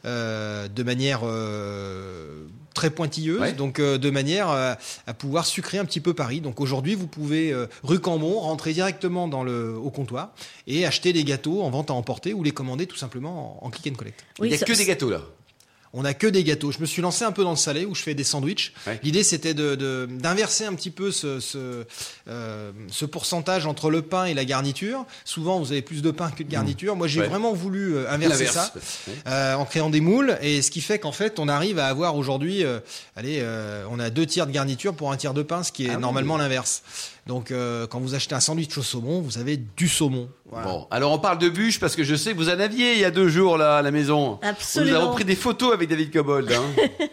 euh, 0.06 0.68
de 0.68 0.84
manière 0.84 1.24
très 2.74 2.90
pointilleuse, 2.90 3.56
donc 3.56 3.80
euh, 3.80 3.98
de 3.98 4.10
manière 4.10 4.50
euh, 4.50 4.74
à 5.08 5.14
pouvoir 5.14 5.46
sucrer 5.46 5.78
un 5.78 5.86
petit 5.86 6.00
peu 6.00 6.14
Paris. 6.14 6.42
Donc 6.42 6.60
aujourd'hui, 6.62 6.96
vous 6.96 7.08
pouvez 7.08 7.52
euh, 7.52 7.68
rue 7.84 8.00
Cambon 8.00 8.40
rentrer 8.40 8.74
directement 8.74 9.28
dans 9.28 9.44
le 9.44 9.76
au 9.76 9.90
comptoir 9.90 10.34
et 10.68 10.86
acheter 10.86 11.14
des 11.14 11.24
gâteaux 11.24 11.62
en 11.62 11.70
vente 11.70 11.92
à 11.92 11.94
emporter 11.94 12.34
ou 12.34 12.44
les 12.44 12.52
commander 12.52 12.88
tout 12.88 12.96
simplement 12.96 13.64
en, 13.66 13.70
click 13.70 13.94
and 13.94 13.98
collect. 13.98 14.24
Il 14.40 14.46
n'y 14.46 14.54
a 14.54 14.58
que 14.58 14.74
des 14.74 14.86
gâteaux 14.86 15.10
là 15.10 15.22
on 15.94 16.04
n'a 16.04 16.14
que 16.14 16.28
des 16.28 16.44
gâteaux. 16.44 16.72
Je 16.72 16.80
me 16.80 16.86
suis 16.86 17.02
lancé 17.02 17.26
un 17.26 17.32
peu 17.32 17.44
dans 17.44 17.52
le 17.52 17.58
salé 17.58 17.86
où 17.86 17.96
je 17.96 18.02
fais 18.02 18.14
des 18.14 18.24
sandwichs. 18.24 18.74
L'idée 19.04 19.24
c'était 19.24 19.54
de, 19.54 20.08
d'inverser 20.10 20.66
un 20.66 20.74
petit 20.74 20.92
peu 20.92 21.12
ce, 21.12 21.40
ce, 21.40 21.86
euh, 22.28 22.72
ce, 22.90 23.06
pourcentage 23.06 23.66
entre 23.66 23.90
le 23.90 24.02
pain 24.02 24.26
et 24.26 24.34
la 24.34 24.46
garniture. 24.46 25.06
Souvent 25.26 25.60
vous 25.60 25.72
avez 25.72 25.82
plus 25.82 26.02
de 26.02 26.12
pain 26.12 26.32
que 26.32 26.44
de 26.44 26.50
garniture. 26.50 26.96
Moi 26.96 27.08
j'ai 27.08 27.22
vraiment 27.22 27.54
voulu 27.54 27.96
euh, 27.96 28.10
inverser 28.10 28.46
ça 28.46 28.74
euh, 29.28 29.56
en 29.56 29.66
créant 29.66 29.90
des 29.90 30.02
moules 30.02 30.38
et 30.42 30.62
ce 30.62 30.72
qui 30.72 30.82
fait 30.82 31.00
qu'en 31.00 31.12
fait 31.12 31.40
on 31.40 31.48
arrive 31.48 31.80
à 31.80 31.88
avoir 31.88 32.16
aujourd'hui, 32.16 32.64
euh, 32.64 32.80
allez, 33.16 33.40
euh, 33.42 33.86
on 33.90 34.00
a 34.00 34.10
deux 34.10 34.26
tiers 34.26 34.48
de 34.48 34.52
garniture 34.52 34.94
pour 34.96 35.12
un 35.12 35.18
tiers 35.18 35.34
de 35.34 35.44
pain, 35.44 35.64
ce 35.64 35.72
qui 35.72 35.86
est 35.86 35.92
ah 35.92 35.98
normalement 35.98 36.38
l'inverse. 36.38 36.84
Donc 37.28 37.54
quand 37.90 38.00
vous 38.00 38.16
achetez 38.16 38.36
un 38.36 38.40
sandwich 38.40 38.78
au 38.78 38.82
saumon, 38.82 39.22
vous 39.22 39.38
avez 39.38 39.58
du 39.58 39.88
saumon. 39.88 40.30
Bon, 40.52 40.86
alors 40.92 41.14
on 41.14 41.20
parle 41.20 41.38
de 41.38 41.48
bûche 41.48 41.80
parce 41.80 41.96
que 41.96 42.04
je 42.04 42.14
sais 42.14 42.34
que 42.34 42.38
vous 42.38 42.50
en 42.50 42.60
aviez 42.60 42.92
il 42.94 43.00
y 43.00 43.06
a 43.06 43.12
deux 43.12 43.30
jours 43.30 43.58
là 43.58 43.78
à 43.78 43.82
la 43.82 43.92
maison. 43.92 44.38
Absolument. 44.42 45.00
Vous 45.00 45.06
avez 45.06 45.14
pris 45.14 45.24
des 45.24 45.38
photos 45.38 45.74
avec 45.74 45.88
David 45.88 46.12
Cobold. 46.12 46.52
Hein. 46.52 46.64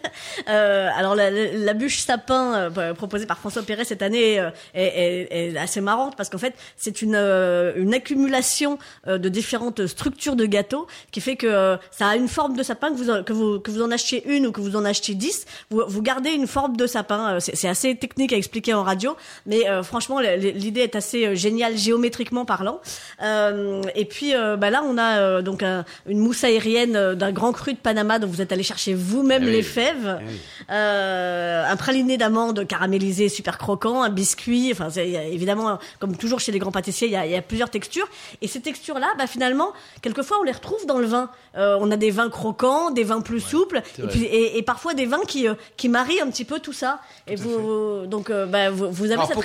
euh, 0.49 0.88
alors 0.96 1.14
la, 1.14 1.31
la, 1.31 1.72
bûche 1.72 1.99
sapin 1.99 2.70
euh, 2.76 2.94
proposée 2.94 3.26
par 3.26 3.38
François 3.38 3.62
Perret 3.62 3.84
cette 3.84 4.02
année 4.02 4.40
euh, 4.40 4.50
est, 4.75 5.28
est, 5.31 5.52
est, 5.52 5.56
assez 5.56 5.81
marrante 5.81 6.16
parce 6.16 6.31
qu'en 6.31 6.38
fait 6.38 6.55
c'est 6.76 7.00
une, 7.00 7.14
euh, 7.14 7.75
une 7.76 7.94
accumulation 7.94 8.78
de 9.06 9.28
différentes 9.28 9.87
structures 9.87 10.34
de 10.34 10.46
gâteaux 10.46 10.88
qui 11.12 11.20
fait 11.20 11.37
que 11.37 11.78
ça 11.93 12.08
a 12.08 12.16
une 12.16 12.28
forme 12.28 12.56
de 12.56 12.64
sapin 12.64 12.90
que 12.90 12.96
vous, 12.96 13.22
que 13.22 13.32
vous, 13.32 13.60
que 13.60 13.70
vous 13.70 13.82
en 13.82 13.93
achetiez 13.93 14.28
une 14.28 14.49
ou 14.49 14.52
que 14.52 14.60
vous 14.60 14.75
en 14.75 14.84
achetiez 14.84 15.14
dix, 15.14 15.46
vous, 15.70 15.82
vous 15.87 16.02
gardez 16.02 16.31
une 16.31 16.49
forme 16.49 16.76
de 16.76 16.87
sapin. 16.88 17.38
C'est 17.40 17.69
assez 17.69 17.94
technique 17.94 18.32
à 18.32 18.37
expliquer 18.37 18.75
en 18.75 18.82
radio, 18.82 19.16
mais 19.46 19.64
franchement 19.84 20.07
l'idée 20.19 20.81
est 20.81 20.96
assez 20.96 21.37
géniale 21.37 21.76
géométriquement 21.76 22.44
parlant. 22.44 22.81
Euh, 23.22 23.82
et 23.94 24.05
puis 24.05 24.34
euh, 24.34 24.56
bah 24.56 24.70
là, 24.70 24.82
on 24.84 24.99
a 24.99 25.19
euh, 25.19 25.43
donc 25.43 25.62
une 25.62 26.19
mousse 26.19 26.44
aérienne 26.44 27.14
d'un 27.14 27.32
grand 27.32 27.52
cru 27.52 27.72
de 27.72 27.78
Panama 27.78 28.19
dont 28.19 28.26
vous 28.26 28.40
êtes 28.40 28.52
allé 28.52 28.62
chercher 28.62 28.94
vous-même 28.94 29.44
eh 29.46 29.50
les 29.50 29.62
fèves, 29.62 30.20
eh 30.69 30.72
un 30.72 31.76
praliné 31.76 32.16
d'amande 32.16 32.66
caramélisé 32.66 33.28
super 33.28 33.58
croquant, 33.58 34.02
un 34.02 34.10
biscuit. 34.10 34.70
Enfin, 34.72 34.88
évidemment, 34.90 35.78
comme 35.99 36.16
toujours 36.16 36.40
chez 36.40 36.52
les 36.52 36.58
grands 36.58 36.72
pâtissiers, 36.72 37.08
il 37.08 37.12
y 37.12 37.16
a, 37.16 37.26
y 37.26 37.37
a, 37.37 37.43
plusieurs 37.43 37.70
textures. 37.70 38.08
Et 38.43 38.49
ces 38.49 38.60
textures-là, 38.60 39.08
bah, 39.19 39.26
finalement, 39.26 39.72
quelquefois, 40.02 40.38
on 40.40 40.43
les 40.43 40.52
retrouve 40.52 40.84
dans 40.87 40.99
le 40.99 41.06
vin. 41.06 41.31
on 41.55 41.90
a 41.90 41.96
des 41.96 42.10
vins 42.10 42.31
croquants, 42.31 42.90
des 42.90 43.05
vins 43.05 43.20
plus 43.20 43.40
souples, 43.40 43.82
et, 43.99 44.06
puis, 44.06 44.25
et, 44.25 44.62
parfois 44.62 44.94
des 44.94 45.06
vins 45.06 45.22
qui, 45.26 45.46
qui 45.76 45.88
marient 45.88 46.20
un 46.20 46.31
petit 46.31 46.44
peu 46.44 46.60
tout 46.60 46.72
ça. 46.72 47.00
et 47.26 47.37
vous, 47.37 48.06
donc, 48.06 48.31
bah, 48.31 48.70
vous, 48.70 48.90
vous, 48.90 49.10
avez 49.10 49.26
cette 49.26 49.38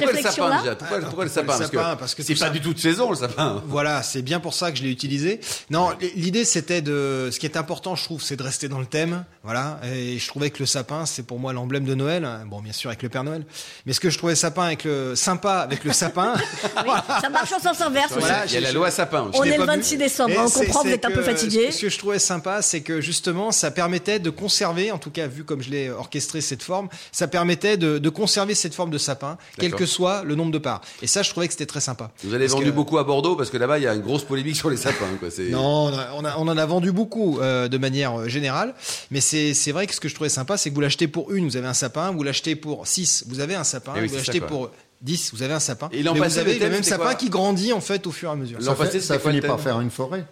réflexion-là. 0.46 0.76
Pourquoi, 0.76 1.00
pourquoi, 1.00 1.24
le 1.26 1.30
sapin, 1.30 1.96
Parce 1.98 2.16
que, 2.16 2.24
c'est 2.24 2.36
pas 2.36 2.50
du 2.50 2.62
tout 2.62 2.74
de 2.74 2.80
saison 2.80 3.10
le 3.10 3.16
sapin. 3.16 3.62
Voilà, 3.68 4.04
c'est 4.04 4.22
bien 4.22 4.40
pour 4.40 4.54
ça 4.54 4.72
que 4.72 4.78
je 4.78 4.84
l'ai 4.84 4.92
utilisé. 4.92 5.40
Non, 5.70 5.90
l'idée 6.16 6.46
c'était 6.46 6.82
de. 6.82 7.30
Ce 7.32 7.40
qui 7.40 7.46
est 7.46 7.58
important, 7.58 7.96
je 7.96 8.04
trouve, 8.04 8.22
c'est 8.22 8.36
de 8.36 8.44
rester 8.44 8.68
dans 8.68 8.80
le 8.80 8.86
thème. 8.86 9.26
Voilà. 9.44 9.80
Et 9.84 10.20
je 10.20 10.28
trouvais 10.28 10.50
que 10.50 10.60
le 10.60 10.66
sapin, 10.66 11.06
c'est 11.06 11.24
pour 11.24 11.40
moi 11.40 11.54
l'emblème 11.54 11.86
de 11.86 11.96
Noël. 11.96 12.28
Bon, 12.48 12.62
bien 12.62 12.74
sûr 12.74 12.90
avec 12.90 13.04
le 13.04 13.10
Père 13.10 13.24
Noël, 13.24 13.46
mais 13.86 13.94
ce 13.94 14.00
que 14.00 14.10
je 14.10 14.18
trouvais 14.18 14.36
sapin 14.36 14.64
avec 14.64 14.84
le 14.84 15.16
sympa 15.16 15.60
avec 15.60 15.84
le 15.84 15.94
sapin. 15.94 16.36
oui, 16.86 16.92
ça 17.22 17.30
marche 17.30 17.52
en 17.54 17.60
sens 17.60 17.82
inverse. 17.82 18.14
Voilà, 18.18 18.46
il 18.46 18.54
y 18.54 18.58
a 18.58 18.62
la 18.62 18.72
loi 18.72 18.92
sapin. 18.92 19.30
On 19.34 19.44
est 19.44 19.58
le 19.58 19.66
26 19.66 19.98
décembre. 19.98 20.34
on 20.38 20.50
comprend, 20.50 20.84
vous 20.84 20.90
êtes 20.90 21.06
un 21.06 21.12
peu 21.12 21.24
fatigué. 21.24 21.72
Ce 21.72 21.82
que 21.82 21.90
je 21.90 21.98
trouvais 21.98 22.20
sympa, 22.20 22.62
c'est 22.62 22.82
que 22.82 23.02
justement, 23.02 23.52
ça 23.52 23.72
permettait 23.72 24.20
de 24.20 24.30
conserver, 24.30 24.92
en 24.92 24.98
tout 24.98 25.12
cas 25.12 25.28
vu 25.28 25.44
comme 25.44 25.62
je 25.62 25.70
l'ai 25.70 25.90
orchestré 25.90 26.42
cette 26.42 26.64
forme, 26.64 26.90
ça 27.12 27.28
permettait 27.28 27.78
de, 27.78 27.98
de, 27.98 28.10
conserver 28.10 28.56
cette 28.56 28.76
forme 28.76 28.92
de 28.92 28.98
sapin, 28.98 29.38
quel 29.58 29.74
que 29.74 29.86
soit 29.86 30.24
le 30.24 30.33
nombre 30.36 30.52
de 30.52 30.58
parts. 30.58 30.82
Et 31.02 31.08
ça, 31.08 31.22
je 31.22 31.30
trouvais 31.30 31.48
que 31.48 31.54
c'était 31.54 31.66
très 31.66 31.82
sympa. 31.82 32.12
Vous 32.24 32.34
avez 32.34 32.48
vendu 32.48 32.72
beaucoup 32.72 32.98
à 32.98 33.04
Bordeaux 33.04 33.36
parce 33.36 33.50
que 33.50 33.58
là-bas, 33.58 33.80
il 33.80 33.84
y 33.84 33.88
a 33.88 33.94
une 33.94 34.02
grosse 34.02 34.24
polémique 34.24 34.56
sur 34.56 34.70
les 34.70 34.78
sapins. 34.78 35.06
Quoi. 35.20 35.30
Non, 35.50 35.92
on, 36.16 36.26
a, 36.26 36.36
on, 36.38 36.48
en 36.48 36.58
a 36.58 36.66
vendu 36.66 36.92
beaucoup 36.92 37.40
euh, 37.40 37.68
de 37.68 37.78
manière 37.78 38.20
euh, 38.20 38.28
générale, 38.28 38.74
mais 39.12 39.22
c'est 39.22 39.72
vrai 39.72 39.88
que 39.88 39.94
ce 39.94 40.00
que 40.00 40.10
je 40.10 40.16
trouvais 40.16 40.30
sympa, 40.30 40.58
c'est 40.58 40.70
que 40.70 40.76
vous 40.76 40.82
l'achetez 40.82 41.08
pour 41.08 41.32
une, 41.32 41.46
vous 41.48 41.58
avez 41.58 41.68
un 41.68 41.74
sapin, 41.74 42.12
vous 42.12 42.24
l'achetez 42.24 42.56
pour 42.56 42.88
six, 42.88 43.26
vous 43.28 43.40
avez 43.40 43.56
un 43.56 43.64
sapin, 43.64 43.94
eh 43.96 44.06
vous 44.06 44.16
l'achetez 44.16 44.42
pour 44.42 44.70
10, 45.02 45.32
vous 45.34 45.44
avez 45.44 45.54
un 45.54 45.60
sapin. 45.60 45.90
Et 45.92 46.02
mais 46.02 46.12
vous 46.12 46.38
avez 46.38 46.58
le 46.60 46.70
même 46.70 46.84
sapin 46.84 47.14
qui 47.16 47.30
grandit 47.30 47.74
en 47.74 47.82
fait 47.82 48.08
au 48.08 48.12
fur 48.12 48.30
et 48.30 48.32
à 48.32 48.36
mesure. 48.36 48.62
Ça, 48.62 48.76
fait, 48.76 49.00
ça 49.02 49.20
finit 49.20 49.42
par 49.42 49.60
faire 49.60 49.80
une 49.80 49.92
forêt. 49.92 50.26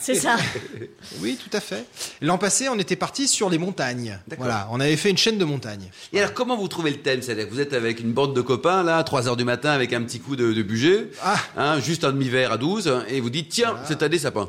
C'est 0.00 0.14
ça. 0.14 0.36
oui, 1.20 1.38
tout 1.42 1.54
à 1.56 1.60
fait. 1.60 1.84
L'an 2.20 2.38
passé, 2.38 2.68
on 2.68 2.78
était 2.78 2.96
parti 2.96 3.28
sur 3.28 3.50
les 3.50 3.58
montagnes. 3.58 4.18
Voilà, 4.38 4.68
on 4.70 4.80
avait 4.80 4.96
fait 4.96 5.10
une 5.10 5.18
chaîne 5.18 5.38
de 5.38 5.44
montagnes. 5.44 5.90
Et 6.12 6.18
alors, 6.18 6.34
comment 6.34 6.56
vous 6.56 6.68
trouvez 6.68 6.90
le 6.90 6.98
thème 6.98 7.22
C'est-à-dire 7.22 7.48
que 7.48 7.52
vous 7.52 7.60
êtes 7.60 7.72
avec 7.72 8.00
une 8.00 8.12
bande 8.12 8.34
de 8.34 8.40
copains, 8.40 8.82
là, 8.82 8.98
à 8.98 9.04
3 9.04 9.28
heures 9.28 9.36
du 9.36 9.44
matin, 9.44 9.70
avec 9.70 9.92
un 9.92 10.02
petit 10.02 10.20
coup 10.20 10.36
de, 10.36 10.62
budget, 10.62 11.08
ah. 11.22 11.36
hein, 11.56 11.80
juste 11.80 12.04
un 12.04 12.12
demi-verre 12.12 12.52
à 12.52 12.58
12, 12.58 13.04
et 13.08 13.20
vous 13.20 13.30
dites, 13.30 13.48
tiens, 13.50 13.76
cette 13.86 14.02
année, 14.02 14.18
ça 14.18 14.30
peint. 14.30 14.48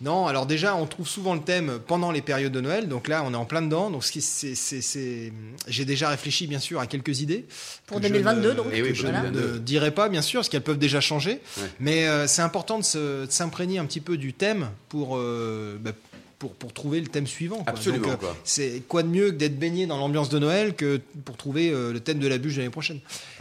Non, 0.00 0.26
alors 0.26 0.46
déjà, 0.46 0.74
on 0.74 0.86
trouve 0.86 1.08
souvent 1.08 1.34
le 1.34 1.40
thème 1.40 1.78
pendant 1.86 2.10
les 2.10 2.20
périodes 2.20 2.52
de 2.52 2.60
Noël. 2.60 2.88
Donc 2.88 3.08
là, 3.08 3.22
on 3.24 3.32
est 3.32 3.36
en 3.36 3.44
plein 3.44 3.62
dedans. 3.62 3.90
Donc, 3.90 4.02
c'est, 4.04 5.32
j'ai 5.68 5.84
déjà 5.84 6.08
réfléchi, 6.08 6.46
bien 6.46 6.58
sûr, 6.58 6.80
à 6.80 6.86
quelques 6.86 7.20
idées. 7.20 7.46
Pour 7.86 8.00
2022, 8.00 8.54
donc. 8.54 8.66
Et 8.72 8.82
oui, 8.82 8.94
je 8.94 9.06
ne 9.06 9.58
dirai 9.58 9.92
pas, 9.92 10.08
bien 10.08 10.22
sûr, 10.22 10.40
parce 10.40 10.48
qu'elles 10.48 10.62
peuvent 10.62 10.78
déjà 10.78 11.00
changer. 11.00 11.40
Mais 11.78 12.06
euh, 12.06 12.26
c'est 12.26 12.42
important 12.42 12.78
de, 12.78 13.26
s'imprégner 13.28 13.78
un 13.78 13.86
petit 13.86 14.00
peu 14.00 14.16
du 14.16 14.32
thème 14.32 14.68
pour, 14.88 15.16
euh, 15.16 15.78
bah, 15.80 15.92
pour, 16.38 16.52
pour 16.54 16.72
trouver 16.72 17.00
le 17.00 17.06
thème 17.06 17.26
suivant. 17.26 17.56
Quoi. 17.58 17.64
Absolument. 17.68 18.08
Donc, 18.08 18.22
euh, 18.22 18.26
c'est 18.44 18.82
quoi 18.88 19.02
de 19.02 19.08
mieux 19.08 19.30
que 19.30 19.36
d'être 19.36 19.58
baigné 19.58 19.86
dans 19.86 19.96
l'ambiance 19.98 20.28
de 20.28 20.38
Noël 20.38 20.74
que 20.74 21.00
pour 21.24 21.36
trouver 21.36 21.70
euh, 21.70 21.92
le 21.92 22.00
thème 22.00 22.18
de 22.18 22.28
la 22.28 22.38
bûche 22.38 22.56
l'année 22.56 22.70
prochaine. 22.70 23.00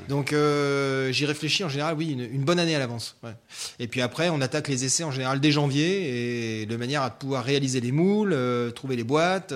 Donc 0.09 0.33
euh, 0.33 1.11
j'y 1.11 1.25
réfléchis 1.25 1.63
en 1.63 1.69
général, 1.69 1.95
oui, 1.97 2.11
une, 2.11 2.21
une 2.21 2.43
bonne 2.43 2.59
année 2.59 2.75
à 2.75 2.79
l'avance. 2.79 3.15
Ouais. 3.23 3.31
Et 3.79 3.87
puis 3.87 4.01
après, 4.01 4.29
on 4.29 4.41
attaque 4.41 4.67
les 4.67 4.85
essais 4.85 5.03
en 5.03 5.11
général 5.11 5.39
dès 5.39 5.51
janvier 5.51 6.61
et 6.61 6.65
de 6.65 6.75
manière 6.75 7.01
à 7.01 7.09
pouvoir 7.09 7.43
réaliser 7.43 7.81
les 7.81 7.91
moules, 7.91 8.33
euh, 8.33 8.71
trouver 8.71 8.95
les 8.95 9.03
boîtes. 9.03 9.53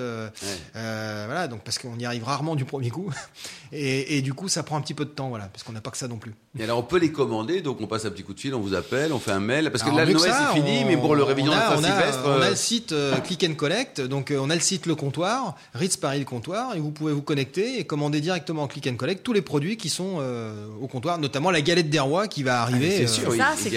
voilà, 0.74 1.48
donc 1.48 1.62
parce 1.62 1.78
qu'on 1.78 1.98
y 1.98 2.04
arrive 2.04 2.24
rarement 2.24 2.56
du 2.56 2.64
premier 2.64 2.90
coup. 2.90 3.10
Et, 3.70 4.16
et 4.16 4.22
du 4.22 4.32
coup, 4.32 4.48
ça 4.48 4.62
prend 4.62 4.78
un 4.78 4.80
petit 4.80 4.94
peu 4.94 5.04
de 5.04 5.10
temps, 5.10 5.28
voilà, 5.28 5.44
parce 5.52 5.62
qu'on 5.62 5.72
n'a 5.72 5.82
pas 5.82 5.90
que 5.90 5.98
ça 5.98 6.08
non 6.08 6.16
plus. 6.16 6.32
Et 6.58 6.64
alors 6.64 6.78
on 6.78 6.82
peut 6.82 6.96
les 6.98 7.12
commander, 7.12 7.60
donc 7.60 7.82
on 7.82 7.86
passe 7.86 8.06
un 8.06 8.10
petit 8.10 8.22
coup 8.22 8.32
de 8.32 8.40
fil, 8.40 8.54
on 8.54 8.60
vous 8.60 8.72
appelle, 8.72 9.12
on 9.12 9.18
fait 9.18 9.30
un 9.30 9.40
mail, 9.40 9.70
parce 9.70 9.84
que 9.84 9.90
là 9.94 10.06
Noël 10.06 10.18
c'est 10.18 10.54
fini, 10.58 10.84
on- 10.84 10.86
mais 10.86 10.96
pour 10.96 11.14
le 11.14 11.22
réveillon 11.22 11.52
on 11.52 11.54
de 11.54 11.60
on 11.78 11.82
Saint-Sylvestre, 11.82 12.22
on 12.24 12.40
a 12.40 12.48
le 12.48 12.56
site 12.56 12.92
Click 13.38 13.50
and 13.50 13.54
Collect, 13.54 14.00
donc 14.00 14.30
euh, 14.30 14.38
on 14.40 14.50
a 14.50 14.54
le 14.54 14.60
site 14.60 14.86
Le 14.86 14.94
Comptoir, 14.94 15.56
Ritz 15.74 15.96
Paris 15.96 16.18
Le 16.18 16.24
Comptoir, 16.24 16.74
et 16.74 16.80
vous 16.80 16.90
pouvez 16.90 17.12
vous 17.12 17.22
connecter 17.22 17.78
et 17.78 17.84
commander 17.84 18.20
directement 18.20 18.64
en 18.64 18.66
Click 18.66 18.86
and 18.86 18.96
Collect 18.96 19.22
tous 19.22 19.32
les 19.32 19.42
produits 19.42 19.76
qui 19.76 19.88
sont 19.88 20.16
euh, 20.20 20.66
au 20.80 20.86
comptoir, 20.86 21.18
notamment 21.18 21.50
la 21.50 21.60
galette 21.60 21.88
des 21.88 22.00
rois 22.00 22.26
qui 22.26 22.42
va 22.42 22.62
arriver. 22.62 22.90
c'est 22.90 23.04
euh, 23.04 23.06
sûr, 23.06 23.32
C'est 23.56 23.70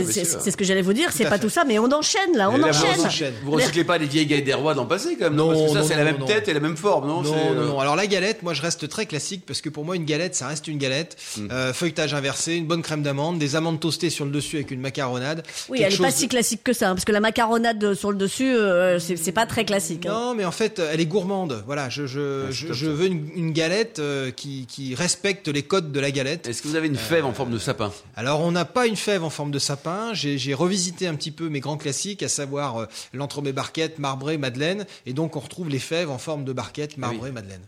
oui, 0.00 0.12
c'est 0.12 0.50
ce 0.50 0.56
que 0.56 0.64
j'allais 0.64 0.82
vous 0.82 0.92
dire. 0.92 1.10
C'est 1.12 1.24
pas 1.24 1.32
fait. 1.32 1.40
tout 1.40 1.48
ça, 1.48 1.64
mais 1.64 1.78
on 1.78 1.90
enchaîne 1.92 2.36
là, 2.36 2.50
on 2.50 2.56
là, 2.56 2.68
enchaîne. 2.68 3.34
Vous 3.44 3.52
recyclez 3.52 3.84
pas 3.84 3.98
les 3.98 4.06
vieilles 4.06 4.26
gallettes 4.26 4.44
des 4.44 4.54
rois 4.54 4.74
dans 4.74 4.82
le 4.82 4.88
passé 4.88 5.16
quand 5.18 5.26
même, 5.26 5.34
non, 5.34 5.50
Non, 5.50 5.52
Parce 5.52 5.62
que 5.62 5.72
ça 5.74 5.80
non, 5.80 5.86
c'est 5.88 5.96
la 5.96 6.04
même 6.04 6.18
non. 6.18 6.26
tête 6.26 6.48
et 6.48 6.54
la 6.54 6.60
même 6.60 6.76
forme, 6.76 7.06
non 7.06 7.22
Non, 7.22 7.54
non, 7.54 7.66
non. 7.66 7.80
Alors 7.80 7.96
la 7.96 8.06
galette, 8.06 8.42
moi 8.42 8.54
je 8.54 8.62
reste 8.62 8.88
très 8.88 9.06
classique 9.06 9.44
parce 9.46 9.60
que 9.60 9.68
pour 9.68 9.84
moi 9.84 9.96
une 9.96 10.04
galette, 10.04 10.34
ça 10.34 10.48
reste 10.48 10.68
une 10.68 10.78
galette. 10.78 11.16
Mm. 11.36 11.48
Euh, 11.50 11.72
feuilletage 11.72 12.14
inversé, 12.14 12.54
une 12.54 12.66
bonne 12.66 12.82
crème 12.82 13.02
d'amande, 13.02 13.38
des 13.38 13.56
amandes 13.56 13.80
toastées 13.80 14.10
sur 14.10 14.24
le 14.24 14.30
dessus 14.30 14.56
avec 14.56 14.70
une 14.70 14.80
macaronade. 14.80 15.42
Oui, 15.68 15.80
elle 15.82 15.92
est 15.92 15.98
pas 15.98 16.10
si 16.10 16.28
classique 16.28 16.62
que 16.64 16.72
ça, 16.72 16.90
hein, 16.90 16.94
parce 16.94 17.04
que 17.04 17.12
la 17.12 17.20
macaronade 17.20 17.94
sur 17.94 18.10
le 18.10 18.16
dessus, 18.16 18.56
euh, 18.76 18.98
c'est 18.98 19.32
pas 19.32 19.46
très 19.46 19.64
classique. 19.64 20.06
hein. 20.06 20.12
Non, 20.12 20.34
mais 20.34 20.44
en 20.44 20.50
fait, 20.52 20.78
elle 20.78 21.00
est 21.00 21.06
gourmande. 21.06 21.62
Voilà, 21.66 21.88
je, 21.88 22.06
je, 22.06 22.50
je, 22.50 22.72
je 22.72 22.86
veux 22.86 23.06
une, 23.06 23.28
une 23.34 23.52
galette 23.52 23.98
euh, 23.98 24.30
qui, 24.30 24.66
qui 24.66 24.94
respecte 24.94 25.48
les 25.48 25.62
codes 25.62 25.92
de 25.92 26.00
la 26.00 26.10
galette. 26.10 26.46
Est-ce 26.46 26.62
que 26.62 26.68
vous 26.68 26.76
avez 26.76 26.86
une 26.86 26.96
fève 26.96 27.24
en 27.24 27.32
forme 27.32 27.50
de 27.50 27.58
sapin? 27.58 27.92
Alors, 28.16 28.40
on 28.40 28.52
n'a 28.52 28.64
pas 28.64 28.86
une 28.86 28.96
fève 28.96 29.24
en 29.24 29.30
forme 29.30 29.50
de 29.50 29.58
sapin. 29.58 30.14
J'ai 30.14 30.38
j'ai 30.38 30.54
revisité 30.54 31.06
un 31.06 31.14
petit 31.14 31.30
peu 31.30 31.48
mes 31.48 31.60
grands 31.60 31.76
classiques, 31.76 32.22
à 32.22 32.28
savoir 32.28 32.76
euh, 32.76 32.86
l'entremets 33.12 33.52
barquette, 33.52 33.98
marbré, 33.98 34.38
madeleine. 34.38 34.86
Et 35.06 35.12
donc, 35.12 35.36
on 35.36 35.40
retrouve 35.40 35.68
les 35.68 35.78
fèves 35.78 36.10
en 36.10 36.18
forme 36.18 36.44
de 36.44 36.52
barquette, 36.52 36.96
marbré, 36.98 37.32
madeleine. 37.32 37.62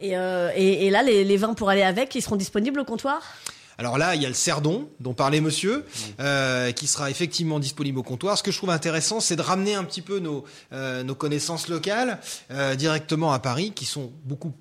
Et, 0.00 0.16
euh, 0.16 0.50
et, 0.56 0.86
et 0.86 0.90
là, 0.90 1.02
les, 1.02 1.24
les 1.24 1.36
vins 1.36 1.54
pour 1.54 1.68
aller 1.68 1.82
avec, 1.82 2.14
ils 2.14 2.22
seront 2.22 2.36
disponibles 2.36 2.80
au 2.80 2.84
comptoir? 2.84 3.22
Alors 3.82 3.98
là, 3.98 4.14
il 4.14 4.22
y 4.22 4.26
a 4.26 4.28
le 4.28 4.34
cerdon 4.34 4.88
dont 5.00 5.12
parlait 5.12 5.40
monsieur, 5.40 5.84
euh, 6.20 6.70
qui 6.70 6.86
sera 6.86 7.10
effectivement 7.10 7.58
disponible 7.58 7.98
au 7.98 8.04
comptoir. 8.04 8.38
Ce 8.38 8.44
que 8.44 8.52
je 8.52 8.56
trouve 8.56 8.70
intéressant, 8.70 9.18
c'est 9.18 9.34
de 9.34 9.42
ramener 9.42 9.74
un 9.74 9.82
petit 9.82 10.02
peu 10.02 10.20
nos, 10.20 10.44
euh, 10.72 11.02
nos 11.02 11.16
connaissances 11.16 11.66
locales 11.66 12.20
euh, 12.52 12.76
directement 12.76 13.32
à 13.32 13.40
Paris, 13.40 13.72
qui 13.74 13.84
sont 13.84 14.12
beaucoup 14.24 14.52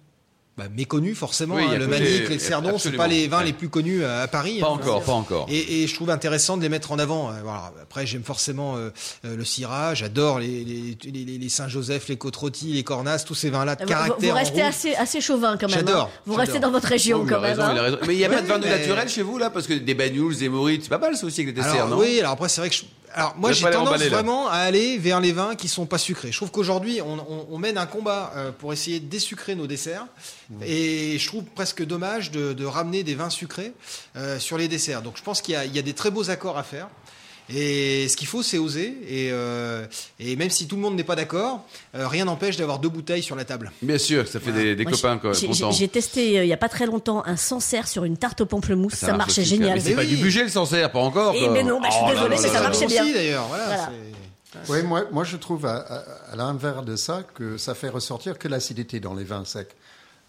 bah, 0.58 0.65
méconnues 0.75 1.15
forcément. 1.15 1.55
Oui, 1.55 1.62
hein. 1.63 1.67
il 1.70 1.74
y 1.74 1.75
a 1.75 1.79
Le 1.79 1.88
Manic, 1.88 2.08
les- 2.08 2.27
le 2.27 2.39
Cerdon, 2.39 2.70
c'est 2.72 2.75
absolument. 2.75 3.03
pas 3.03 3.08
les 3.10 3.27
vins 3.27 3.38
Ouais. 3.39 3.46
les 3.46 3.53
plus 3.53 3.70
connus 3.70 4.03
à, 4.03 4.20
à 4.22 4.27
Paris. 4.27 4.60
Pas 4.60 4.67
hein. 4.67 4.72
encore, 4.72 5.01
pas 5.03 5.13
encore. 5.13 5.46
Et, 5.50 5.84
et 5.84 5.88
je 5.88 5.96
trouve 5.96 6.10
intéressant 6.10 6.58
de 6.58 6.62
les 6.62 6.70
mettre 6.70 6.91
en 6.91 7.00
avant. 7.00 7.29
Euh, 7.29 7.36
Voilà. 7.43 7.72
Après, 7.81 8.05
j'aime 8.05 8.24
forcément 8.24 8.75
euh, 8.77 8.89
euh, 9.25 9.36
le 9.38 9.46
Syrah, 9.46 9.93
j'adore 9.96 10.39
les, 10.39 10.63
les, 10.63 10.98
les, 11.38 11.50
Saint-Joseph, 11.50 12.08
les 12.10 12.17
Côte-Rôtis, 12.17 12.74
les 12.74 12.84
Cornasses, 12.84 13.25
tous 13.25 13.36
ces 13.36 13.50
vins-là 13.50 13.75
de 13.75 13.84
vous, 13.84 13.89
caractère. 13.89 14.29
vous 14.29 14.36
restez 14.38 14.62
assez, 14.62 14.93
assez 14.96 15.22
chauvin 15.22 15.58
quand 15.58 15.67
même. 15.67 15.77
J'adore, 15.77 16.03
hein. 16.13 16.20
Vous 16.25 16.34
j'adore. 16.34 16.39
restez 16.46 16.60
dans 16.60 16.72
votre 16.72 16.88
région 16.88 17.22
Oh, 17.24 17.27
quand 17.27 17.41
même. 17.41 17.58
raison, 17.60 17.72
il 17.74 17.77
a 17.79 17.84
hein. 17.86 17.98
Mais 18.08 18.13
il 18.13 18.17
n'y 18.17 18.25
a 18.25 18.29
pas 18.29 18.41
de 18.41 18.48
vin 18.48 18.60
mais- 18.60 18.70
naturel 18.70 19.10
chez 19.10 19.22
vous 19.22 19.38
là 19.38 19.50
Parce 19.50 19.67
que 19.67 19.74
des 19.74 19.93
bagnoles, 19.93 20.36
des 20.36 20.50
morites, 20.50 20.84
c'est 20.84 20.89
pas 20.89 20.98
mal 20.98 21.15
ça 21.15 21.25
aussi 21.25 21.41
avec 21.41 21.55
les 21.55 21.62
desserts, 21.62 21.75
Alors, 21.86 21.89
non 21.89 21.98
Oui, 22.00 22.20
alors 22.20 22.34
après, 22.34 22.50
c'est 22.50 22.62
vrai 22.62 22.70
que 22.70 22.75
je... 22.75 22.84
Alors, 23.13 23.36
moi, 23.38 23.50
j'ai 23.53 23.65
tendance 23.86 24.00
vraiment 24.15 24.48
à 24.48 24.56
aller 24.58 24.98
vers 24.98 25.20
les 25.20 25.32
vins 25.34 25.56
qui 25.56 25.68
sont 25.68 25.86
pas 25.86 25.98
sucrés. 25.98 26.32
Je 26.32 26.38
trouve 26.38 26.51
qu'aujourd'hui, 26.51 27.01
on, 27.01 27.13
on- 27.20 27.48
on 27.51 27.58
mène 27.58 27.77
un 27.77 27.86
combat 27.86 28.32
euh, 28.36 28.51
pour 28.51 28.72
essayer 28.74 29.00
de 29.00 29.06
désucrer 29.08 29.56
nos 29.56 29.68
desserts. 29.68 30.06
Et 30.65 31.18
je 31.20 31.27
trouve 31.27 31.44
presque 31.46 31.84
dommage 31.86 32.32
de, 32.32 32.53
de 32.53 32.65
ramener 32.65 33.03
des 33.03 33.15
vins 33.15 33.30
sucrés 33.30 33.74
euh, 34.15 34.39
sur 34.39 34.58
les 34.58 34.68
desserts. 34.68 35.01
Donc, 35.01 35.18
je 35.18 35.24
pense 35.24 35.41
qu'il 35.41 35.53
y 35.56 35.80
a 35.80 35.82
des 35.82 35.94
très 35.94 36.12
beaux 36.12 36.30
accords 36.30 36.58
à 36.58 36.63
faire. 36.63 36.88
Et 37.53 38.08
ce 38.08 38.15
qu'il 38.15 38.27
faut, 38.27 38.43
c'est 38.43 38.58
oser. 38.58 38.96
Et, 39.08 39.29
euh, 39.31 39.86
et 40.20 40.36
même 40.36 40.50
si 40.50 40.67
tout 40.67 40.75
le 40.77 40.81
monde 40.81 40.96
n'est 40.96 41.03
pas 41.03 41.15
d'accord, 41.15 41.65
euh, 41.96 42.08
rien 42.08 42.25
n'empêche 42.25 42.55
d'avoir 42.58 42.79
deux 42.79 42.89
bouteilles 42.89 43.24
sur 43.24 43.36
la 43.36 43.43
table. 43.46 43.72
Bien 43.81 43.98
sûr, 43.98 44.27
ça 44.27 44.39
fait 44.39 44.51
des, 44.51 44.75
des 44.75 44.84
Moi, 44.84 44.93
copains 44.93 45.17
quoi, 45.17 45.34
j'ai- 45.34 45.88
testé 45.88 46.39
euh, 46.39 46.43
il 46.46 46.48
y 46.48 46.53
a 46.53 46.58
pas 46.58 46.70
très 46.70 46.86
longtemps 46.86 47.24
un 47.25 47.36
Sancerre 47.36 47.88
sur 47.88 48.05
une 48.05 48.15
tarte 48.17 48.41
au 48.41 48.46
pamplemousse, 48.46 48.93
ça, 48.93 49.08
marche 49.08 49.17
marchait 49.17 49.41
aussi, 49.41 49.50
génial. 49.50 49.74
Mais 49.75 49.79
c'est 49.81 49.89
Mais 49.89 49.96
pas 49.96 50.01
oui. 50.03 50.08
du 50.08 50.17
budget 50.17 50.43
le 50.43 50.50
Sancerre, 50.50 50.91
pas 50.91 51.00
encore. 51.00 51.34
Eh 51.36 51.48
ben 51.50 51.67
non, 51.67 51.81
bah, 51.81 51.89
je 51.89 51.96
suis 51.96 52.03
Oh 52.10 52.13
là 52.13 52.27
mais 52.29 52.38
ça 52.38 52.53
là. 52.53 52.62
marchait 52.62 52.88
bien. 52.88 53.05
d'ailleurs. 53.12 53.46
Voilà, 53.48 53.65
Voilà. 53.65 53.89
c'est- 53.89 54.72
Oui, 54.72 54.84
moi, 54.84 55.03
moi 55.12 55.24
je 55.24 55.38
trouve 55.38 55.65
à, 55.65 55.77
à- 55.77 56.03
à 56.31 56.36
l'inverse 56.36 56.86
de 56.86 56.96
ça 56.96 57.24
que 57.36 57.58
ça 57.58 57.74
fait 57.75 57.89
ressortir 57.89 58.38
que 58.38 58.48
l'acidité 58.48 59.00
dans 59.00 59.13
les 59.13 59.24
vins 59.24 59.46
secs. 59.46 59.70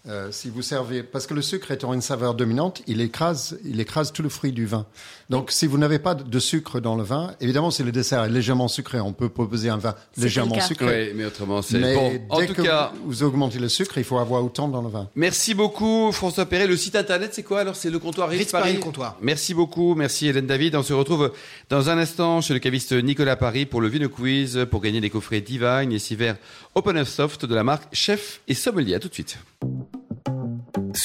Euh, 0.05 0.31
si 0.31 0.49
vous 0.49 0.61
servez, 0.61 1.01
parce 1.01 1.27
que 1.27 1.33
le 1.33 1.41
sucre 1.41 1.71
étant 1.71 1.93
une 1.93 2.01
saveur 2.01 2.33
dominante, 2.33 2.81
il 2.87 2.99
écrase, 2.99 3.57
il 3.63 3.79
écrase 3.79 4.11
tout 4.11 4.21
le 4.21 4.27
fruit 4.27 4.51
du 4.51 4.65
vin. 4.65 4.85
Donc, 5.29 5.49
si 5.49 5.65
vous 5.65 5.77
n'avez 5.77 5.97
pas 5.97 6.13
de- 6.13 6.39
sucre 6.39 6.81
dans 6.81 6.97
le 6.97 7.03
vin, 7.03 7.33
évidemment, 7.39 7.71
si 7.71 7.83
le 7.83 7.93
dessert 7.93 8.21
est 8.25 8.29
légèrement 8.29 8.67
sucré, 8.67 8.99
on 8.99 9.13
peut 9.13 9.29
proposer 9.29 9.69
un 9.69 9.77
vin 9.77 9.95
légèrement 10.17 10.59
sucré. 10.59 11.07
Oui, 11.11 11.13
mais 11.15 11.23
autrement 11.23 11.61
c'est 11.61 11.79
bon. 11.79 12.19
En 12.27 12.39
dès 12.39 12.47
tout 12.47 12.53
que 12.55 12.61
cas, 12.63 12.91
vous, 12.97 13.03
vous 13.11 13.23
augmentez 13.23 13.59
le 13.59 13.69
sucre, 13.69 13.97
il 13.97 14.03
faut 14.03 14.17
avoir 14.17 14.43
autant 14.43 14.67
dans 14.67 14.81
le 14.81 14.89
vin. 14.89 15.07
Merci 15.15 15.53
beaucoup 15.53 16.11
François 16.11 16.45
Perret. 16.47 16.67
Le 16.67 16.75
site 16.75 16.97
internet, 16.97 17.33
c'est 17.33 17.43
quoi 17.43 17.61
alors? 17.61 17.77
C'est 17.77 17.89
le 17.89 17.97
comptoir 17.99 18.27
Ritz 18.27 18.39
Ritz 18.41 18.51
Paris, 18.51 18.73
le 18.73 18.79
comptoir. 18.81 19.17
Merci 19.21 19.53
beaucoup, 19.53 19.95
merci 19.95 20.27
Hélène 20.27 20.47
David. 20.47 20.75
On 20.75 20.83
se 20.83 20.91
retrouve 20.91 21.31
dans 21.69 21.89
un 21.89 21.97
instant 21.97 22.41
chez 22.41 22.53
le 22.53 22.59
caviste 22.59 22.91
Nicolas 22.91 23.37
Paris 23.37 23.65
pour 23.65 23.79
le 23.79 23.87
Vino 23.87 24.09
Quiz 24.09 24.65
pour 24.69 24.81
gagner 24.81 24.99
les 24.99 25.09
coffrets 25.09 25.39
Divine 25.39 25.93
et 25.93 25.99
Siver 25.99 26.33
Open 26.75 26.97
Up 26.97 27.07
Soft 27.07 27.45
de 27.45 27.55
la 27.55 27.63
marque 27.63 27.83
Chef 27.93 28.41
et 28.49 28.53
Sommelier. 28.53 28.95
À 28.95 28.99
tout 28.99 29.07
de 29.07 29.13
suite. 29.13 29.37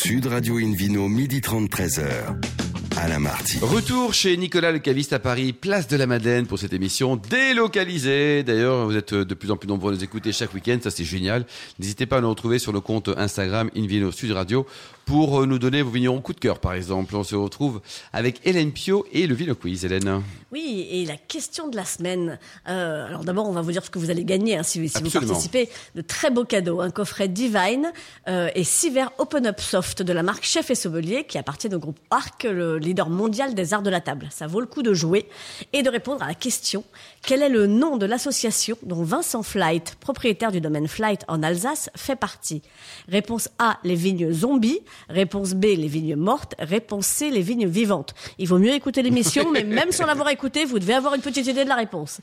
Sud 0.08 0.24
Radio 0.24 0.56
Invino, 0.56 1.06
midi 1.06 1.42
30, 1.42 1.68
13h. 1.68 2.57
Alain 3.00 3.20
Marty. 3.20 3.58
Retour 3.62 4.12
chez 4.12 4.36
Nicolas 4.36 4.72
le 4.72 4.80
caviste 4.80 5.12
à 5.12 5.20
Paris, 5.20 5.52
place 5.52 5.86
de 5.86 5.96
la 5.96 6.08
Madeleine 6.08 6.46
pour 6.46 6.58
cette 6.58 6.72
émission 6.72 7.14
délocalisée. 7.14 8.42
D'ailleurs, 8.42 8.86
vous 8.86 8.96
êtes 8.96 9.14
de 9.14 9.34
plus 9.34 9.52
en 9.52 9.56
plus 9.56 9.68
nombreux 9.68 9.92
à 9.92 9.94
nous 9.94 10.02
écouter 10.02 10.32
chaque 10.32 10.52
week-end, 10.52 10.78
ça 10.82 10.90
c'est 10.90 11.04
génial. 11.04 11.46
N'hésitez 11.78 12.06
pas 12.06 12.16
à 12.16 12.20
nous 12.20 12.28
retrouver 12.28 12.58
sur 12.58 12.72
le 12.72 12.80
compte 12.80 13.08
Instagram 13.16 13.70
Invino 13.76 14.10
Sud 14.10 14.32
Radio 14.32 14.66
pour 15.04 15.40
euh, 15.40 15.46
nous 15.46 15.58
donner 15.58 15.80
vos 15.80 15.90
vignerons 15.90 16.20
coup 16.20 16.34
de 16.34 16.40
cœur 16.40 16.58
par 16.58 16.74
exemple. 16.74 17.14
On 17.14 17.22
se 17.22 17.36
retrouve 17.36 17.80
avec 18.12 18.40
Hélène 18.44 18.72
Pio 18.72 19.06
et 19.12 19.28
le 19.28 19.34
Vino 19.34 19.54
Quiz. 19.54 19.84
Hélène. 19.84 20.22
Oui, 20.52 20.88
et 20.90 21.06
la 21.06 21.16
question 21.16 21.68
de 21.68 21.76
la 21.76 21.84
semaine. 21.84 22.38
Euh, 22.68 23.06
alors 23.06 23.24
d'abord, 23.24 23.48
on 23.48 23.52
va 23.52 23.62
vous 23.62 23.72
dire 23.72 23.84
ce 23.84 23.90
que 23.90 23.98
vous 23.98 24.10
allez 24.10 24.24
gagner 24.24 24.58
hein, 24.58 24.64
si, 24.64 24.86
si 24.88 25.02
vous 25.02 25.10
participez. 25.10 25.68
De 25.94 26.02
très 26.02 26.30
beaux 26.30 26.44
cadeaux, 26.44 26.80
un 26.80 26.90
coffret 26.90 27.28
Divine 27.28 27.92
euh, 28.26 28.50
et 28.56 28.64
six 28.64 28.90
verres 28.90 29.12
Open 29.18 29.46
Up 29.46 29.60
Soft 29.60 30.02
de 30.02 30.12
la 30.12 30.24
marque 30.24 30.44
Chef 30.44 30.70
et 30.70 30.74
Sommelier 30.74 31.24
qui 31.24 31.38
appartient 31.38 31.72
au 31.72 31.78
groupe 31.78 31.98
Arc, 32.10 32.42
le 32.42 32.78
leader 32.88 33.08
mondial 33.08 33.54
des 33.54 33.74
arts 33.74 33.82
de 33.82 33.90
la 33.90 34.00
table. 34.00 34.28
Ça 34.30 34.46
vaut 34.46 34.60
le 34.60 34.66
coup 34.66 34.82
de 34.82 34.92
jouer 34.92 35.28
et 35.72 35.82
de 35.82 35.90
répondre 35.90 36.22
à 36.22 36.28
la 36.28 36.34
question 36.34 36.84
quel 37.22 37.42
est 37.42 37.48
le 37.48 37.66
nom 37.66 37.96
de 37.96 38.06
l'association 38.06 38.76
dont 38.82 39.02
Vincent 39.02 39.42
Flight, 39.42 39.96
propriétaire 40.00 40.52
du 40.52 40.60
domaine 40.60 40.88
Flight 40.88 41.24
en 41.28 41.42
Alsace, 41.42 41.90
fait 41.94 42.16
partie? 42.16 42.62
Réponse 43.08 43.48
A, 43.58 43.78
les 43.84 43.94
vignes 43.94 44.32
zombies. 44.32 44.80
Réponse 45.08 45.54
B, 45.54 45.64
les 45.64 45.88
vignes 45.88 46.16
mortes. 46.16 46.54
Réponse 46.58 47.06
C, 47.06 47.30
les 47.30 47.42
vignes 47.42 47.66
vivantes. 47.66 48.14
Il 48.38 48.48
vaut 48.48 48.58
mieux 48.58 48.72
écouter 48.72 49.02
l'émission, 49.02 49.50
mais 49.50 49.64
même 49.78 49.92
sans 49.92 50.06
l'avoir 50.06 50.30
écoutée, 50.30 50.64
vous 50.64 50.78
devez 50.78 50.94
avoir 50.94 51.14
une 51.14 51.20
petite 51.20 51.46
idée 51.46 51.64
de 51.64 51.68
la 51.68 51.74
réponse. 51.74 52.20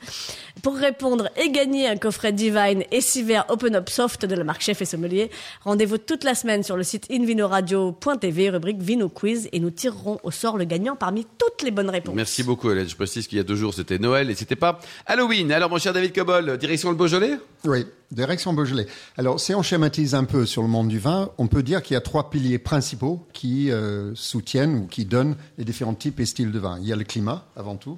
Pour 0.63 0.75
répondre 0.75 1.29
et 1.37 1.49
gagner 1.49 1.87
un 1.87 1.97
coffret 1.97 2.31
Divine 2.31 2.83
et 2.91 3.01
six 3.01 3.23
verres 3.23 3.45
Open 3.49 3.75
Up 3.75 3.89
Soft 3.89 4.25
de 4.25 4.35
la 4.35 4.43
marque 4.43 4.61
Chef 4.61 4.81
et 4.81 4.85
Sommelier, 4.85 5.29
rendez-vous 5.63 5.97
toute 5.97 6.23
la 6.23 6.35
semaine 6.35 6.63
sur 6.63 6.77
le 6.77 6.83
site 6.83 7.07
invinoradio.tv, 7.11 8.49
rubrique 8.49 8.81
Vino 8.81 9.09
Quiz, 9.09 9.49
et 9.51 9.59
nous 9.59 9.71
tirerons 9.71 10.19
au 10.23 10.31
sort 10.31 10.54
le 10.57 10.65
gagnant 10.65 10.95
parmi 10.95 11.25
toutes 11.37 11.63
les 11.63 11.71
bonnes 11.71 11.89
réponses. 11.89 12.15
Merci 12.15 12.43
beaucoup 12.43 12.71
Hélène. 12.71 12.87
Je 12.87 12.95
précise 12.95 13.27
qu'il 13.27 13.37
y 13.37 13.41
a 13.41 13.43
deux 13.43 13.55
jours 13.55 13.73
c'était 13.73 13.99
Noël 13.99 14.29
et 14.29 14.35
c'était 14.35 14.55
pas 14.55 14.79
Halloween. 15.05 15.51
Alors 15.51 15.69
mon 15.69 15.77
cher 15.77 15.93
David 15.93 16.13
Cobol, 16.13 16.57
direction 16.57 16.89
le 16.89 16.95
Beaujolais? 16.95 17.37
Oui, 17.65 17.85
direction 18.11 18.53
Beaujolais. 18.53 18.87
Alors, 19.17 19.39
si 19.39 19.55
on 19.55 19.63
schématise 19.63 20.15
un 20.15 20.23
peu 20.23 20.45
sur 20.45 20.61
le 20.61 20.67
monde 20.67 20.87
du 20.87 20.99
vin, 20.99 21.31
on 21.37 21.47
peut 21.47 21.63
dire 21.63 21.81
qu'il 21.81 21.95
y 21.95 21.97
a 21.97 22.01
trois 22.01 22.29
piliers 22.29 22.59
principaux 22.59 23.25
qui 23.33 23.71
euh, 23.71 24.13
soutiennent 24.15 24.75
ou 24.75 24.87
qui 24.87 25.05
donnent 25.05 25.35
les 25.57 25.65
différents 25.65 25.95
types 25.95 26.19
et 26.19 26.25
styles 26.25 26.51
de 26.51 26.59
vin. 26.59 26.77
Il 26.79 26.87
y 26.87 26.93
a 26.93 26.95
le 26.95 27.03
climat, 27.03 27.45
avant 27.55 27.75
tout, 27.75 27.97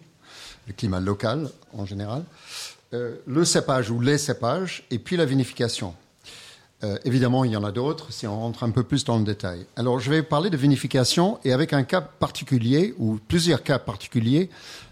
le 0.67 0.73
climat 0.73 0.99
local 0.99 1.49
en 1.73 1.85
général, 1.85 2.23
euh, 2.93 3.15
le 3.25 3.45
cépage 3.45 3.89
ou 3.89 3.99
les 3.99 4.17
cépages, 4.17 4.83
et 4.91 4.99
puis 4.99 5.17
la 5.17 5.25
vinification. 5.25 5.93
Euh, 6.83 6.97
évidemment, 7.05 7.43
il 7.43 7.51
y 7.51 7.57
en 7.57 7.63
a 7.63 7.71
d'autres 7.71 8.11
si 8.13 8.27
on 8.27 8.39
rentre 8.39 8.63
un 8.63 8.69
peu 8.69 8.83
plus 8.83 9.03
dans 9.03 9.17
le 9.17 9.23
détail. 9.23 9.65
Alors, 9.75 9.99
je 9.99 10.11
vais 10.11 10.21
parler 10.21 10.49
de 10.49 10.57
vinification 10.57 11.39
et 11.43 11.51
avec 11.51 11.73
un 11.73 11.83
cas 11.83 12.01
particulier 12.01 12.93
ou 12.99 13.17
plusieurs 13.27 13.63
cas 13.63 13.79
particuliers 13.79 14.49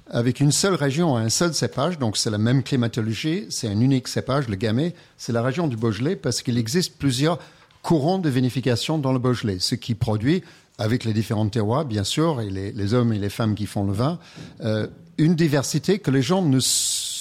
avec 0.10 0.40
une 0.40 0.52
seule 0.52 0.76
région, 0.76 1.16
un 1.16 1.30
seul 1.30 1.54
cépage. 1.54 2.00
Donc, 2.00 2.18
c'est 2.18 2.30
la 2.30 2.38
même 2.38 2.64
climatologie, 2.64 3.46
c'est 3.50 3.68
un 3.68 3.80
unique 3.80 4.08
cépage, 4.08 4.48
le 4.48 4.56
Gamay. 4.56 4.94
C'est 5.18 5.34
la 5.34 5.44
région 5.44 5.68
du 5.68 5.78
Beaujolais 5.78 6.16
parce 6.16 6.42
qu'il 6.42 6.58
existe 6.58 6.98
plusieurs 6.98 7.40
courants 7.84 8.18
de 8.18 8.30
vinification 8.30 8.98
dans 8.98 9.14
le 9.14 9.20
Beaujolais, 9.20 9.58
ce 9.60 9.76
qui 9.76 9.94
produit, 9.94 10.44
avec 10.80 11.04
les 11.04 11.14
différents 11.14 11.48
terroirs, 11.48 11.86
bien 11.86 12.04
sûr, 12.04 12.42
et 12.42 12.50
les, 12.50 12.94
hommes 12.94 13.14
et 13.14 13.20
les 13.20 13.30
femmes 13.30 13.54
qui 13.56 13.68
font 13.68 13.84
le 13.84 13.94
vin, 13.94 14.20
euh, 14.62 14.88
une 15.18 15.36
diversité 15.36 16.00
que 16.00 16.12
les 16.12 16.22
gens 16.22 16.42
ne 16.42 16.60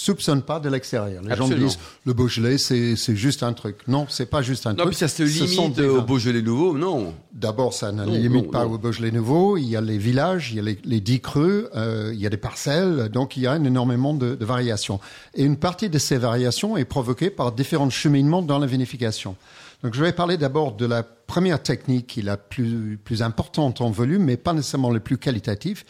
soupçonnent 0.04 0.42
pas 0.42 0.60
de 0.60 0.68
l'extérieur. 0.68 1.22
Les 1.22 1.36
gens 1.36 1.48
disent 1.48 1.78
le 2.04 2.12
Beaujolais, 2.12 2.58
c'est 2.58 3.16
juste 3.16 3.42
un 3.42 3.52
truc. 3.52 3.78
Non, 3.88 4.06
c'est 4.08 4.26
pas 4.26 4.42
juste 4.42 4.66
un 4.66 4.70
non, 4.70 4.76
truc. 4.76 4.86
Non, 4.86 4.90
puis 4.90 4.98
ça 4.98 5.08
se 5.08 5.22
limite 5.22 5.78
au 5.80 6.02
Beaujolais 6.02 6.42
nouveau, 6.42 6.76
non 6.76 7.14
D'abord, 7.32 7.74
ça 7.74 7.92
ne 7.92 8.04
limite 8.04 8.50
pas 8.50 8.66
au 8.66 8.78
Beaujolais 8.78 9.10
nouveau. 9.10 9.56
Il 9.56 9.68
y 9.68 9.76
a 9.76 9.80
les 9.80 9.98
villages, 9.98 10.52
il 10.52 10.56
y 10.56 10.60
a 10.60 10.62
les, 10.62 10.78
les 10.84 11.00
dix 11.00 11.20
creux, 11.20 11.70
euh, 11.74 12.10
il 12.12 12.20
y 12.20 12.26
a 12.26 12.30
des 12.30 12.36
parcelles, 12.36 13.08
donc 13.08 13.36
il 13.36 13.42
y 13.42 13.46
a 13.46 13.56
énormément 13.56 14.14
de, 14.14 14.34
de 14.34 14.44
variations. 14.44 15.00
Et 15.34 15.44
une 15.44 15.56
partie 15.56 15.88
de 15.88 15.98
ces 15.98 16.18
variations 16.18 16.76
est 16.76 16.84
provoquée 16.84 17.30
par 17.30 17.52
différents 17.52 17.90
cheminements 17.90 18.42
dans 18.42 18.58
la 18.58 18.66
vinification. 18.66 19.36
Donc, 19.84 19.92
je 19.92 20.02
vais 20.02 20.12
parler 20.12 20.38
d'abord 20.38 20.72
de 20.72 20.86
la 20.86 21.02
première 21.02 21.62
technique 21.62 22.06
qui 22.06 22.20
est 22.20 22.22
la 22.22 22.38
plus, 22.38 22.98
plus 23.04 23.20
importante 23.22 23.82
en 23.82 23.90
volume, 23.90 24.24
mais 24.24 24.38
pas 24.38 24.54
nécessairement 24.54 24.90
le 24.90 24.98
plus 24.98 25.18
qualitatif, 25.18 25.84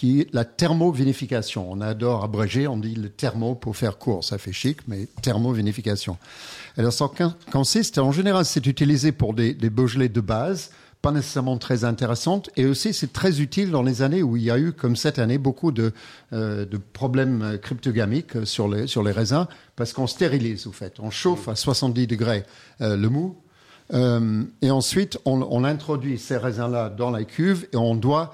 qui 0.00 0.22
est 0.22 0.32
la 0.32 0.46
thermovinification. 0.46 1.70
On 1.70 1.82
adore 1.82 2.24
abréger, 2.24 2.66
on 2.66 2.78
dit 2.78 2.94
le 2.94 3.10
thermo 3.10 3.54
pour 3.54 3.76
faire 3.76 3.98
court, 3.98 4.24
ça 4.24 4.38
fait 4.38 4.50
chic, 4.50 4.78
mais 4.88 5.06
thermovinification. 5.20 6.16
Alors, 6.78 6.90
ça 6.90 7.06
consiste, 7.52 7.98
en 7.98 8.10
général, 8.10 8.46
c'est 8.46 8.66
utilisé 8.66 9.12
pour 9.12 9.34
des, 9.34 9.52
des 9.52 9.68
de 9.68 10.20
base, 10.22 10.70
pas 11.02 11.12
nécessairement 11.12 11.58
très 11.58 11.84
intéressantes. 11.84 12.48
Et 12.56 12.64
aussi, 12.64 12.94
c'est 12.94 13.12
très 13.12 13.42
utile 13.42 13.70
dans 13.70 13.82
les 13.82 14.00
années 14.00 14.22
où 14.22 14.38
il 14.38 14.44
y 14.44 14.50
a 14.50 14.58
eu, 14.58 14.72
comme 14.72 14.96
cette 14.96 15.18
année, 15.18 15.36
beaucoup 15.36 15.70
de, 15.70 15.92
euh, 16.32 16.64
problèmes 16.94 17.58
cryptogamiques 17.60 18.46
sur 18.46 18.68
les, 18.68 18.86
sur 18.86 19.02
les 19.02 19.12
raisins, 19.12 19.46
parce 19.76 19.92
qu'on 19.92 20.06
stérilise, 20.06 20.66
au 20.66 20.72
fait. 20.72 20.94
On 21.00 21.10
chauffe 21.10 21.46
à 21.46 21.56
70 21.56 22.06
degrés 22.06 22.44
euh, 22.80 22.96
le 22.96 23.10
mou. 23.10 23.36
Euh, 23.92 24.44
et 24.62 24.70
ensuite, 24.70 25.18
on, 25.26 25.42
on 25.42 25.62
introduit 25.62 26.18
ces 26.18 26.38
raisins-là 26.38 26.88
dans 26.88 27.10
la 27.10 27.24
cuve 27.24 27.66
et 27.74 27.76
on 27.76 27.94
doit 27.94 28.32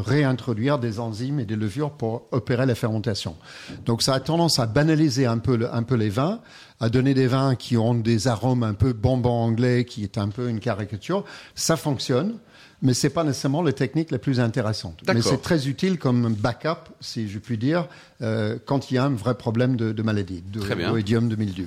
réintroduire 0.00 0.78
des 0.78 1.00
enzymes 1.00 1.40
et 1.40 1.44
des 1.44 1.56
levures 1.56 1.92
pour 1.92 2.26
opérer 2.32 2.66
la 2.66 2.74
fermentation. 2.74 3.36
Donc 3.84 4.02
ça 4.02 4.14
a 4.14 4.20
tendance 4.20 4.58
à 4.58 4.66
banaliser 4.66 5.26
un 5.26 5.38
peu, 5.38 5.68
un 5.72 5.82
peu 5.82 5.94
les 5.94 6.10
vins, 6.10 6.40
à 6.80 6.88
donner 6.88 7.14
des 7.14 7.26
vins 7.26 7.54
qui 7.54 7.76
ont 7.76 7.94
des 7.94 8.28
arômes 8.28 8.62
un 8.62 8.74
peu 8.74 8.92
bonbon 8.92 9.30
anglais, 9.30 9.84
qui 9.84 10.02
est 10.02 10.18
un 10.18 10.28
peu 10.28 10.48
une 10.48 10.60
caricature. 10.60 11.24
Ça 11.54 11.76
fonctionne, 11.76 12.34
mais 12.82 12.94
c'est 12.94 13.10
pas 13.10 13.24
nécessairement 13.24 13.62
la 13.62 13.72
technique 13.72 14.10
la 14.10 14.18
plus 14.18 14.40
intéressante. 14.40 15.00
Mais 15.06 15.22
c'est 15.22 15.42
très 15.42 15.68
utile 15.68 15.98
comme 15.98 16.34
backup, 16.34 16.90
si 17.00 17.28
je 17.28 17.38
puis 17.38 17.58
dire, 17.58 17.88
euh, 18.22 18.58
quand 18.64 18.90
il 18.90 18.94
y 18.94 18.98
a 18.98 19.04
un 19.04 19.14
vrai 19.14 19.36
problème 19.36 19.76
de, 19.76 19.92
de 19.92 20.02
maladie, 20.02 20.42
de 20.42 20.60
oïdium 20.90 21.28
de 21.28 21.36
mildiou. 21.36 21.66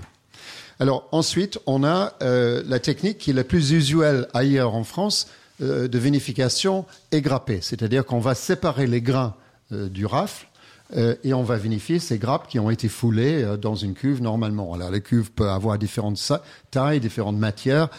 Alors 0.79 1.07
ensuite, 1.11 1.57
on 1.65 1.83
a 1.83 2.13
euh, 2.21 2.61
la 2.67 2.79
technique 2.79 3.17
qui 3.17 3.31
est 3.31 3.33
la 3.33 3.43
plus 3.43 3.71
usuelle 3.71 4.27
ailleurs 4.33 4.75
en 4.75 4.83
France, 4.83 5.27
euh, 5.59 5.87
de 5.87 5.97
vinification 5.97 6.85
est 7.11 7.21
grappée, 7.21 7.59
c'est-à-dire 7.61 8.05
qu'on 8.05 8.19
va 8.19 8.35
séparer 8.35 8.85
les 8.85 9.01
grains 9.01 9.33
euh, 9.71 9.89
du 9.89 10.05
rafle 10.05 10.45
euh, 10.95 11.15
et 11.23 11.33
on 11.33 11.41
va 11.41 11.57
vinifier 11.57 11.97
ces 11.97 12.19
grappes 12.19 12.47
qui 12.47 12.59
ont 12.59 12.69
été 12.69 12.87
foulées 12.87 13.43
dans 13.59 13.73
une 13.73 13.95
cuve 13.95 14.21
normalement. 14.21 14.75
Alors 14.75 14.91
la 14.91 14.99
cuve 14.99 15.31
peut 15.31 15.49
avoir 15.49 15.79
différentes 15.79 16.31
tailles, 16.69 16.99
différentes 16.99 17.37
matières, 17.37 17.89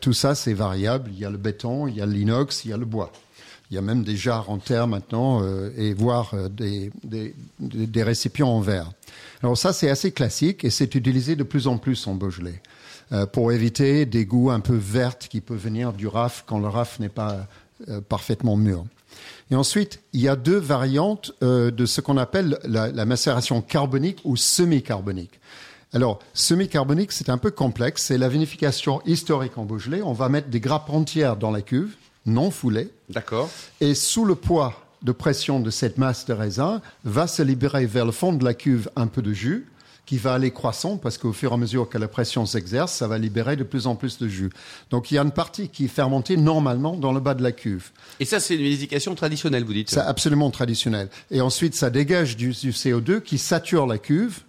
tout 0.00 0.12
ça 0.12 0.36
c'est 0.36 0.54
variable. 0.54 1.10
Il 1.12 1.18
y 1.18 1.24
a 1.24 1.30
le 1.30 1.38
béton, 1.38 1.88
il 1.88 1.96
y 1.96 2.00
a 2.00 2.06
l'inox, 2.06 2.64
il 2.64 2.70
y 2.70 2.72
a 2.72 2.76
le 2.76 2.86
bois. 2.86 3.10
Il 3.70 3.74
y 3.74 3.78
a 3.78 3.82
même 3.82 4.04
des 4.04 4.16
jarres 4.16 4.48
en 4.48 4.58
terre 4.58 4.86
maintenant 4.86 5.42
et 5.76 5.94
voire 5.94 6.34
des, 6.50 6.90
des, 7.02 7.34
des 7.58 8.02
récipients 8.02 8.48
en 8.48 8.60
verre. 8.60 8.92
Alors 9.42 9.58
ça 9.58 9.72
c'est 9.72 9.90
assez 9.90 10.12
classique 10.12 10.64
et 10.64 10.70
c'est 10.70 10.94
utilisé 10.94 11.36
de 11.36 11.42
plus 11.42 11.66
en 11.66 11.78
plus 11.78 12.06
en 12.06 12.14
Beaujolais. 12.14 12.62
Euh, 13.12 13.26
pour 13.26 13.52
éviter 13.52 14.06
des 14.06 14.24
goûts 14.24 14.50
un 14.50 14.60
peu 14.60 14.74
vertes 14.74 15.28
qui 15.28 15.42
peuvent 15.42 15.58
venir 15.58 15.92
du 15.92 16.06
raf 16.06 16.44
quand 16.46 16.58
le 16.58 16.68
raf 16.68 16.98
n'est 16.98 17.10
pas 17.10 17.46
euh, 17.90 18.00
parfaitement 18.00 18.56
mûr. 18.56 18.84
Et 19.50 19.54
ensuite, 19.54 20.00
il 20.14 20.22
y 20.22 20.28
a 20.28 20.36
deux 20.36 20.56
variantes 20.56 21.32
euh, 21.42 21.70
de 21.70 21.84
ce 21.84 22.00
qu'on 22.00 22.16
appelle 22.16 22.58
la, 22.64 22.90
la, 22.90 23.04
macération 23.04 23.60
carbonique 23.60 24.20
ou 24.24 24.36
semi-carbonique. 24.36 25.40
Alors, 25.92 26.20
semi-carbonique, 26.32 27.12
c'est 27.12 27.28
un 27.28 27.36
peu 27.36 27.50
complexe. 27.50 28.04
C'est 28.04 28.16
la 28.16 28.30
vinification 28.30 29.02
historique 29.04 29.58
en 29.58 29.64
Beaujolais. 29.64 30.00
On 30.00 30.14
va 30.14 30.30
mettre 30.30 30.48
des 30.48 30.60
grappes 30.60 30.88
entières 30.88 31.36
dans 31.36 31.50
la 31.50 31.60
cuve, 31.60 31.94
non 32.24 32.50
foulées. 32.50 32.88
D'accord. 33.10 33.50
Et 33.82 33.94
sous 33.94 34.24
le 34.24 34.36
poids 34.36 34.82
de 35.02 35.12
pression 35.12 35.60
de 35.60 35.70
cette 35.70 35.98
masse 35.98 36.24
de 36.24 36.32
raisin, 36.32 36.80
va 37.04 37.26
se 37.26 37.42
libérer 37.42 37.84
vers 37.84 38.06
le 38.06 38.12
fond 38.12 38.32
de 38.32 38.44
la 38.44 38.54
cuve 38.54 38.88
un 38.96 39.06
peu 39.06 39.20
de 39.20 39.32
jus 39.32 39.66
qui 40.06 40.18
va 40.18 40.34
aller 40.34 40.50
croissant 40.50 40.96
parce 40.96 41.16
qu'au 41.16 41.32
fur 41.32 41.52
et 41.52 41.54
à 41.54 41.56
mesure 41.56 41.88
que 41.88 41.98
la 41.98 42.08
pression 42.08 42.44
s'exerce, 42.44 42.92
ça 42.92 43.06
va 43.06 43.18
libérer 43.18 43.56
de 43.56 43.64
plus 43.64 43.86
en 43.86 43.94
plus 43.94 44.18
de 44.18 44.28
jus. 44.28 44.50
Donc 44.90 45.10
il 45.10 45.14
y 45.14 45.18
a 45.18 45.22
une 45.22 45.30
partie 45.30 45.68
qui 45.68 45.84
est 45.84 45.88
fermentée 45.88 46.36
normalement 46.36 46.96
dans 46.96 47.12
le 47.12 47.20
bas 47.20 47.34
de 47.34 47.42
la 47.42 47.52
cuve. 47.52 47.90
Et 48.20 48.24
ça, 48.24 48.40
c'est 48.40 48.54
une 48.54 48.62
vinification 48.62 49.14
traditionnelle, 49.14 49.64
vous 49.64 49.72
dites 49.72 49.90
C'est 49.90 50.00
absolument 50.00 50.50
traditionnel. 50.50 51.08
Et 51.30 51.40
ensuite, 51.40 51.74
ça 51.74 51.90
dégage 51.90 52.36
du, 52.36 52.50
du 52.50 52.72
CO2 52.72 53.20
qui 53.20 53.38
sature 53.38 53.86
la 53.86 53.98
cuve 53.98 54.40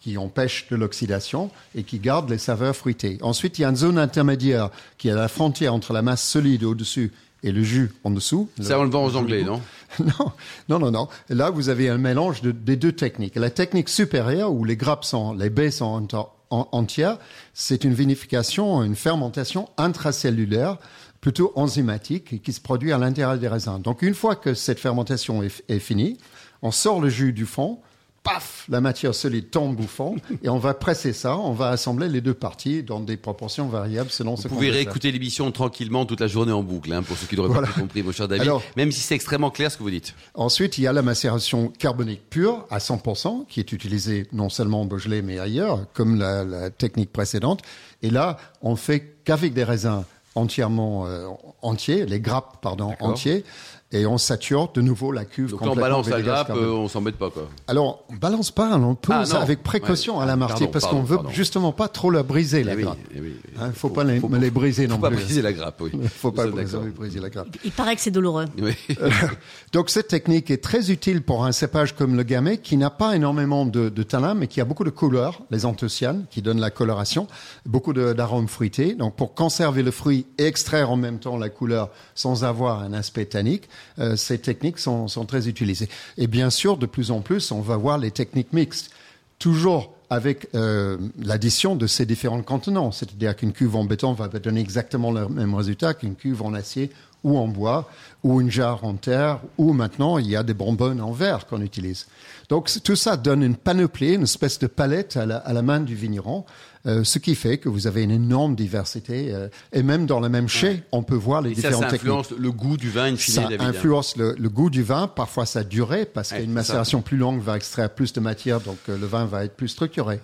qui 0.00 0.16
empêche 0.16 0.68
de 0.70 0.76
l'oxydation 0.76 1.50
et 1.74 1.82
qui 1.82 1.98
garde 1.98 2.30
les 2.30 2.38
saveurs 2.38 2.76
fruitées. 2.76 3.18
Ensuite, 3.20 3.58
il 3.58 3.62
y 3.62 3.64
a 3.64 3.68
une 3.68 3.76
zone 3.76 3.98
intermédiaire 3.98 4.70
qui 4.96 5.08
est 5.08 5.12
à 5.12 5.16
la 5.16 5.28
frontière 5.28 5.74
entre 5.74 5.92
la 5.92 6.02
masse 6.02 6.22
solide 6.22 6.64
au-dessus 6.64 7.12
et 7.42 7.52
le 7.52 7.62
jus 7.62 7.92
en 8.04 8.10
dessous. 8.10 8.48
Ça, 8.60 8.78
on 8.78 8.84
le 8.84 8.90
vend 8.90 9.04
aux 9.04 9.16
Anglais, 9.16 9.42
non 9.42 9.62
Non, 10.00 10.32
non, 10.68 10.78
non, 10.78 10.90
non. 10.90 11.08
Là, 11.28 11.50
vous 11.50 11.68
avez 11.68 11.88
un 11.88 11.98
mélange 11.98 12.42
de, 12.42 12.50
des 12.50 12.76
deux 12.76 12.92
techniques. 12.92 13.36
La 13.36 13.50
technique 13.50 13.88
supérieure, 13.88 14.52
où 14.52 14.64
les 14.64 14.76
grappes 14.76 15.04
sont, 15.04 15.32
les 15.34 15.50
baies 15.50 15.70
sont 15.70 16.06
entières, 16.50 17.18
c'est 17.54 17.84
une 17.84 17.94
vinification, 17.94 18.82
une 18.82 18.96
fermentation 18.96 19.68
intracellulaire, 19.76 20.78
plutôt 21.20 21.52
enzymatique, 21.56 22.42
qui 22.42 22.52
se 22.52 22.60
produit 22.60 22.92
à 22.92 22.98
l'intérieur 22.98 23.38
des 23.38 23.48
raisins. 23.48 23.80
Donc, 23.80 24.02
une 24.02 24.14
fois 24.14 24.36
que 24.36 24.54
cette 24.54 24.78
fermentation 24.78 25.42
est, 25.42 25.64
est 25.68 25.78
finie, 25.78 26.18
on 26.62 26.70
sort 26.70 27.00
le 27.00 27.08
jus 27.08 27.32
du 27.32 27.46
fond, 27.46 27.80
paf, 28.22 28.66
la 28.68 28.80
matière 28.80 29.14
solide 29.14 29.50
tombe 29.50 29.80
au 29.80 29.86
fond, 29.86 30.16
et 30.42 30.48
on 30.48 30.58
va 30.58 30.74
presser 30.74 31.12
ça, 31.12 31.36
on 31.36 31.52
va 31.52 31.70
assembler 31.70 32.08
les 32.08 32.20
deux 32.20 32.34
parties 32.34 32.82
dans 32.82 33.00
des 33.00 33.16
proportions 33.16 33.68
variables 33.68 34.10
selon 34.10 34.34
vous 34.34 34.42
ce 34.42 34.42
qu'on 34.42 34.48
Vous 34.50 34.54
pouvez 34.56 34.70
réécouter 34.70 35.12
l'émission 35.12 35.50
tranquillement 35.50 36.06
toute 36.06 36.20
la 36.20 36.26
journée 36.26 36.52
en 36.52 36.62
boucle, 36.62 36.92
hein, 36.92 37.02
pour 37.02 37.16
ceux 37.16 37.26
qui 37.26 37.36
n'auraient 37.36 37.48
voilà. 37.48 37.68
pas 37.68 37.80
compris, 37.80 38.02
mon 38.02 38.12
cher 38.12 38.28
David, 38.28 38.42
Alors, 38.42 38.62
même 38.76 38.92
si 38.92 39.00
c'est 39.00 39.14
extrêmement 39.14 39.50
clair 39.50 39.70
ce 39.70 39.76
que 39.76 39.82
vous 39.82 39.90
dites. 39.90 40.14
Ensuite, 40.34 40.78
il 40.78 40.82
y 40.82 40.86
a 40.86 40.92
la 40.92 41.02
macération 41.02 41.72
carbonique 41.78 42.28
pure 42.28 42.66
à 42.70 42.78
100%, 42.78 43.46
qui 43.46 43.60
est 43.60 43.72
utilisée 43.72 44.26
non 44.32 44.48
seulement 44.48 44.82
en 44.82 44.84
Beaujolais, 44.84 45.22
mais 45.22 45.38
ailleurs, 45.38 45.86
comme 45.92 46.18
la, 46.18 46.44
la 46.44 46.70
technique 46.70 47.12
précédente. 47.12 47.62
Et 48.02 48.10
là, 48.10 48.36
on 48.62 48.76
fait 48.76 49.16
qu'avec 49.24 49.54
des 49.54 49.64
raisins 49.64 50.04
entièrement 50.38 51.06
euh, 51.06 51.26
entiers, 51.62 52.06
les 52.06 52.20
grappes, 52.20 52.60
pardon, 52.62 52.94
entiers, 53.00 53.44
et 53.90 54.04
on 54.04 54.18
sature 54.18 54.70
de 54.74 54.82
nouveau 54.82 55.12
la 55.12 55.24
cuve. 55.24 55.50
Donc 55.50 55.62
là, 55.62 55.70
on 55.70 55.74
balance 55.74 56.08
la 56.10 56.20
grappe, 56.20 56.50
euh, 56.50 56.70
on 56.72 56.88
s'embête 56.88 57.16
pas 57.16 57.30
quoi. 57.30 57.48
Alors, 57.66 58.04
on 58.10 58.16
balance 58.16 58.50
pas, 58.50 58.76
on 58.76 58.94
pose 58.94 59.34
ah, 59.34 59.40
avec 59.40 59.62
précaution 59.62 60.18
ouais. 60.18 60.24
à 60.24 60.26
la 60.26 60.36
martyre 60.36 60.70
parce 60.70 60.86
qu'on 60.86 61.02
veut 61.02 61.16
pardon. 61.16 61.30
justement 61.30 61.72
pas 61.72 61.88
trop 61.88 62.10
la 62.10 62.22
briser 62.22 62.64
la 62.64 62.74
eh 62.74 62.82
grappe. 62.82 62.98
Oui, 63.14 63.36
eh 63.56 63.60
hein, 63.60 63.70
faut 63.72 63.88
pas 63.88 64.04
les, 64.04 64.20
faut, 64.20 64.28
les 64.28 64.50
briser 64.50 64.86
faut 64.86 64.92
non 64.92 64.98
pas 64.98 65.08
plus. 65.08 65.16
briser 65.16 65.40
la 65.40 65.54
grappe, 65.54 65.80
oui. 65.80 65.92
faut 66.08 66.32
pas 66.32 66.46
briser, 66.46 66.76
briser, 66.94 67.18
la 67.18 67.30
grappe. 67.30 67.48
Il 67.64 67.72
paraît 67.72 67.96
que 67.96 68.02
c'est 68.02 68.10
douloureux. 68.10 68.46
Oui. 68.60 68.74
Donc 69.72 69.88
cette 69.88 70.08
technique 70.08 70.50
est 70.50 70.62
très 70.62 70.90
utile 70.90 71.22
pour 71.22 71.44
un 71.44 71.52
cépage 71.52 71.94
comme 71.94 72.16
le 72.16 72.22
gamay 72.24 72.58
qui 72.58 72.76
n'a 72.76 72.90
pas 72.90 73.14
énormément 73.14 73.64
de, 73.64 73.88
de 73.88 74.02
tanin 74.02 74.34
mais 74.34 74.48
qui 74.48 74.60
a 74.60 74.64
beaucoup 74.64 74.84
de 74.84 74.90
couleurs, 74.90 75.42
les 75.50 75.64
anthocyanes 75.64 76.26
qui 76.28 76.42
donnent 76.42 76.60
la 76.60 76.70
coloration, 76.70 77.28
beaucoup 77.64 77.92
d'arômes 77.92 78.48
fruités. 78.48 78.94
Donc 78.94 79.16
pour 79.16 79.34
conserver 79.34 79.82
le 79.82 79.92
fruit 79.92 80.26
et 80.38 80.46
extraire 80.46 80.90
en 80.90 80.96
même 80.96 81.18
temps 81.18 81.38
la 81.38 81.48
couleur 81.48 81.90
sans 82.14 82.44
avoir 82.44 82.82
un 82.82 82.92
aspect 82.92 83.26
tannique, 83.26 83.68
euh, 83.98 84.16
ces 84.16 84.38
techniques 84.38 84.78
sont, 84.78 85.06
très 85.26 85.48
utilisées. 85.48 85.88
Et 86.16 86.26
bien 86.26 86.50
sûr, 86.50 86.76
de 86.76 86.86
plus 86.86 87.10
en 87.10 87.20
plus, 87.20 87.50
on 87.52 87.60
va 87.60 87.76
voir 87.76 87.98
les 87.98 88.10
techniques 88.10 88.52
mixtes. 88.52 88.90
Toujours 89.38 89.94
avec 90.10 90.48
euh, 90.54 90.96
l'addition 91.18 91.76
de 91.76 91.86
ces 91.86 92.06
différents 92.06 92.42
contenants. 92.42 92.92
C'est-à-dire 92.92 93.36
qu'une 93.36 93.52
cuve 93.52 93.76
en 93.76 93.84
béton 93.84 94.14
va 94.14 94.28
donner 94.28 94.60
exactement 94.60 95.12
le 95.12 95.28
même 95.28 95.54
résultat 95.54 95.94
qu'une 95.94 96.14
cuve 96.16 96.42
en 96.42 96.54
acier 96.54 96.90
ou 97.24 97.36
en 97.36 97.48
bois, 97.48 97.90
ou 98.22 98.40
une 98.40 98.50
jarre 98.50 98.84
en 98.84 98.94
terre, 98.94 99.40
ou 99.58 99.72
maintenant 99.72 100.18
il 100.18 100.28
y 100.28 100.36
a 100.36 100.42
des 100.42 100.54
bonbonnes 100.54 101.00
en 101.00 101.12
verre 101.12 101.46
qu'on 101.46 101.62
utilise. 101.62 102.06
Donc 102.48 102.70
tout 102.84 102.96
ça 102.96 103.16
donne 103.16 103.42
une 103.42 103.56
panoplie, 103.56 104.14
une 104.14 104.22
espèce 104.22 104.58
de 104.58 104.66
palette 104.66 105.16
à 105.16 105.26
la 105.26 105.62
main 105.62 105.80
du 105.80 105.94
vigneron, 105.94 106.44
euh, 106.86 107.04
ce 107.04 107.18
qui 107.18 107.34
fait 107.34 107.58
que 107.58 107.68
vous 107.68 107.86
avez 107.86 108.02
une 108.02 108.10
énorme 108.10 108.54
diversité. 108.54 109.32
Euh, 109.34 109.48
et 109.72 109.82
même 109.82 110.06
dans 110.06 110.20
le 110.20 110.28
même 110.28 110.48
chai, 110.48 110.82
on 110.92 111.02
peut 111.02 111.14
voir 111.16 111.42
les 111.42 111.50
et 111.50 111.54
différentes 111.54 111.82
ça, 111.82 111.90
ça 111.90 111.96
techniques. 111.96 112.12
influence 112.12 112.30
le 112.38 112.52
goût 112.52 112.76
du 112.76 112.90
vin, 112.90 113.04
in 113.12 113.16
fine, 113.16 113.34
Ça 113.34 113.48
influence 113.60 114.16
le, 114.16 114.34
le, 114.38 114.48
goût 114.48 114.70
du 114.70 114.82
vin, 114.82 115.08
parfois 115.08 115.46
sa 115.46 115.64
durée, 115.64 116.04
parce 116.06 116.32
Ouais, 116.32 116.40
qu'une 116.42 116.52
macération 116.52 117.00
plus 117.02 117.16
longue 117.16 117.40
va 117.42 117.56
extraire 117.56 117.90
plus 117.90 118.12
de 118.12 118.20
matière, 118.20 118.60
donc 118.60 118.78
euh, 118.88 118.96
le 118.98 119.06
vin 119.06 119.24
va 119.26 119.44
être 119.44 119.54
plus 119.56 119.68
structuré. 119.68 120.20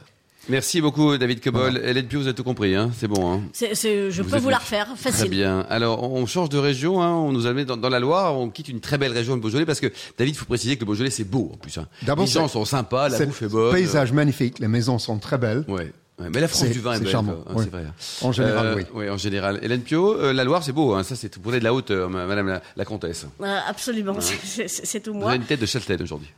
Merci 0.51 0.83
beaucoup, 0.83 1.17
David 1.17 1.41
Cobol. 1.41 1.79
Hélène 1.83 2.07
Pio, 2.07 2.21
vous 2.21 2.27
avez 2.27 2.35
tout 2.37 2.45
compris, 2.45 2.75
hein 2.75 2.91
c'est 2.99 3.09
bon. 3.09 3.33
Hein 3.33 3.41
je 3.59 4.21
Vous 4.21 4.29
peux 4.29 4.37
vous 4.37 4.51
la 4.51 4.59
refaire, 4.59 4.87
Très 5.01 5.11
facile. 5.11 5.31
bien. 5.31 5.61
Alors, 5.71 6.03
on 6.13 6.27
change 6.27 6.51
de 6.51 6.59
région. 6.59 7.01
Hein. 7.03 7.13
On 7.15 7.33
nous 7.33 7.47
a 7.47 7.55
mis 7.55 7.65
dans, 7.65 7.79
dans 7.79 7.89
la 7.89 7.99
Loire. 7.99 8.37
On 8.39 8.51
quitte 8.51 8.69
une 8.69 8.81
très 8.81 8.99
belle 8.99 9.13
région, 9.13 9.37
le 9.37 9.41
Beaujolais, 9.41 9.65
parce 9.65 9.81
que 9.81 9.91
David, 10.19 10.35
il 10.35 10.37
faut 10.37 10.45
préciser 10.45 10.75
que 10.77 10.81
le 10.81 10.87
Beaujolais, 10.87 11.09
c'est 11.09 11.25
beau 11.25 11.51
en 11.55 11.57
plus. 11.57 11.79
Hein. 11.79 11.87
D'abord, 12.03 12.27
Les 12.27 12.31
gens 12.31 12.47
c'est- 12.47 12.53
sont 12.53 12.67
sympas, 12.67 13.09
la 13.09 13.25
bouffe 13.25 13.41
est 13.41 13.49
bonne. 13.49 13.73
paysage 13.75 14.13
magnifique, 14.13 14.59
les 14.59 14.69
maisons 14.69 14.99
sont 14.99 15.17
très 15.19 15.39
belles. 15.39 15.65
Ouais. 15.67 15.91
Ouais, 16.19 16.29
mais 16.33 16.41
la 16.41 16.47
France 16.49 16.69
du 16.69 16.79
vin 16.81 16.93
est, 16.93 16.97
c'est 16.99 17.03
belle, 17.05 17.11
charmant. 17.13 17.33
Hein, 17.47 17.53
oui. 17.57 17.65
c'est 17.65 17.71
vrai. 17.71 17.85
En 18.23 18.31
général, 18.31 18.75
oui. 18.77 18.83
Oui, 18.95 19.11
en 19.11 19.17
général. 19.17 19.59
Hélène 19.63 19.81
Pio, 19.83 20.15
euh, 20.17 20.33
la 20.33 20.45
Loire, 20.45 20.63
c'est 20.63 20.71
beau. 20.73 20.95
Hein. 20.95 21.03
Ça, 21.03 21.17
c'est 21.17 21.37
pour 21.39 21.51
de 21.51 21.59
la 21.59 21.75
hauteur, 21.75 22.09
ma- 22.09 22.25
Madame 22.27 22.47
la, 22.47 22.63
la 22.77 22.85
comtesse. 22.85 23.27
Euh, 23.41 23.59
absolument, 23.67 24.15
c'est- 24.21 24.69
c'est 24.69 25.01
tout 25.01 25.13
Vous 25.13 25.19
moi. 25.19 25.31
avez 25.31 25.39
une 25.39 25.45
tête 25.45 25.59
de 25.61 25.67
Châtelaine 25.67 26.01
aujourd'hui. 26.03 26.31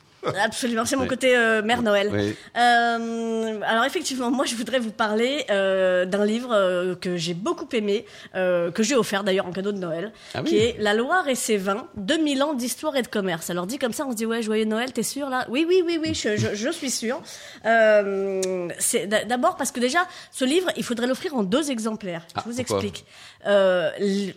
Absolument, 0.42 0.84
c'est 0.84 0.96
mon 0.96 1.06
côté 1.06 1.36
euh, 1.36 1.62
Mère 1.62 1.82
Noël. 1.82 2.10
Euh, 2.56 3.60
alors 3.64 3.84
effectivement, 3.84 4.30
moi 4.30 4.44
je 4.44 4.54
voudrais 4.54 4.78
vous 4.78 4.90
parler 4.90 5.44
euh, 5.50 6.04
d'un 6.04 6.24
livre 6.24 6.50
euh, 6.52 6.94
que 6.94 7.16
j'ai 7.16 7.34
beaucoup 7.34 7.68
aimé, 7.72 8.04
euh, 8.34 8.70
que 8.70 8.82
j'ai 8.82 8.94
offert 8.94 9.24
d'ailleurs 9.24 9.46
en 9.46 9.52
cadeau 9.52 9.72
de 9.72 9.78
Noël, 9.78 10.12
Ah 10.34 10.40
oui. 10.42 10.48
qui 10.48 10.56
est 10.58 10.76
La 10.78 10.94
Loire 10.94 11.28
et 11.28 11.34
ses 11.34 11.56
vins, 11.56 11.86
2000 11.96 12.42
ans 12.42 12.54
d'histoire 12.54 12.96
et 12.96 13.02
de 13.02 13.08
commerce. 13.08 13.50
Alors 13.50 13.66
dit 13.66 13.78
comme 13.78 13.92
ça, 13.92 14.06
on 14.06 14.10
se 14.12 14.16
dit 14.16 14.26
ouais, 14.26 14.42
joyeux 14.42 14.64
Noël, 14.64 14.92
t'es 14.92 15.02
sûr 15.02 15.28
là? 15.28 15.46
Oui, 15.48 15.64
oui, 15.68 15.82
oui, 15.86 15.98
oui, 16.02 16.14
je, 16.14 16.36
je, 16.36 16.54
je 16.54 16.70
suis 16.70 16.90
sûr. 16.90 17.20
Euh, 17.64 18.68
c'est 18.78 19.06
d'abord 19.06 19.56
parce 19.56 19.72
que 19.72 19.80
déjà, 19.80 20.06
ce 20.32 20.44
livre, 20.44 20.70
il 20.76 20.84
faudrait 20.84 21.06
l'offrir 21.06 21.34
en 21.34 21.42
deux 21.42 21.70
exemplaires. 21.70 22.26
Ah, 22.34 22.42
je 22.44 22.50
vous 22.50 22.56
pourquoi? 22.56 22.78
explique. 22.78 23.04
Euh, 23.46 23.90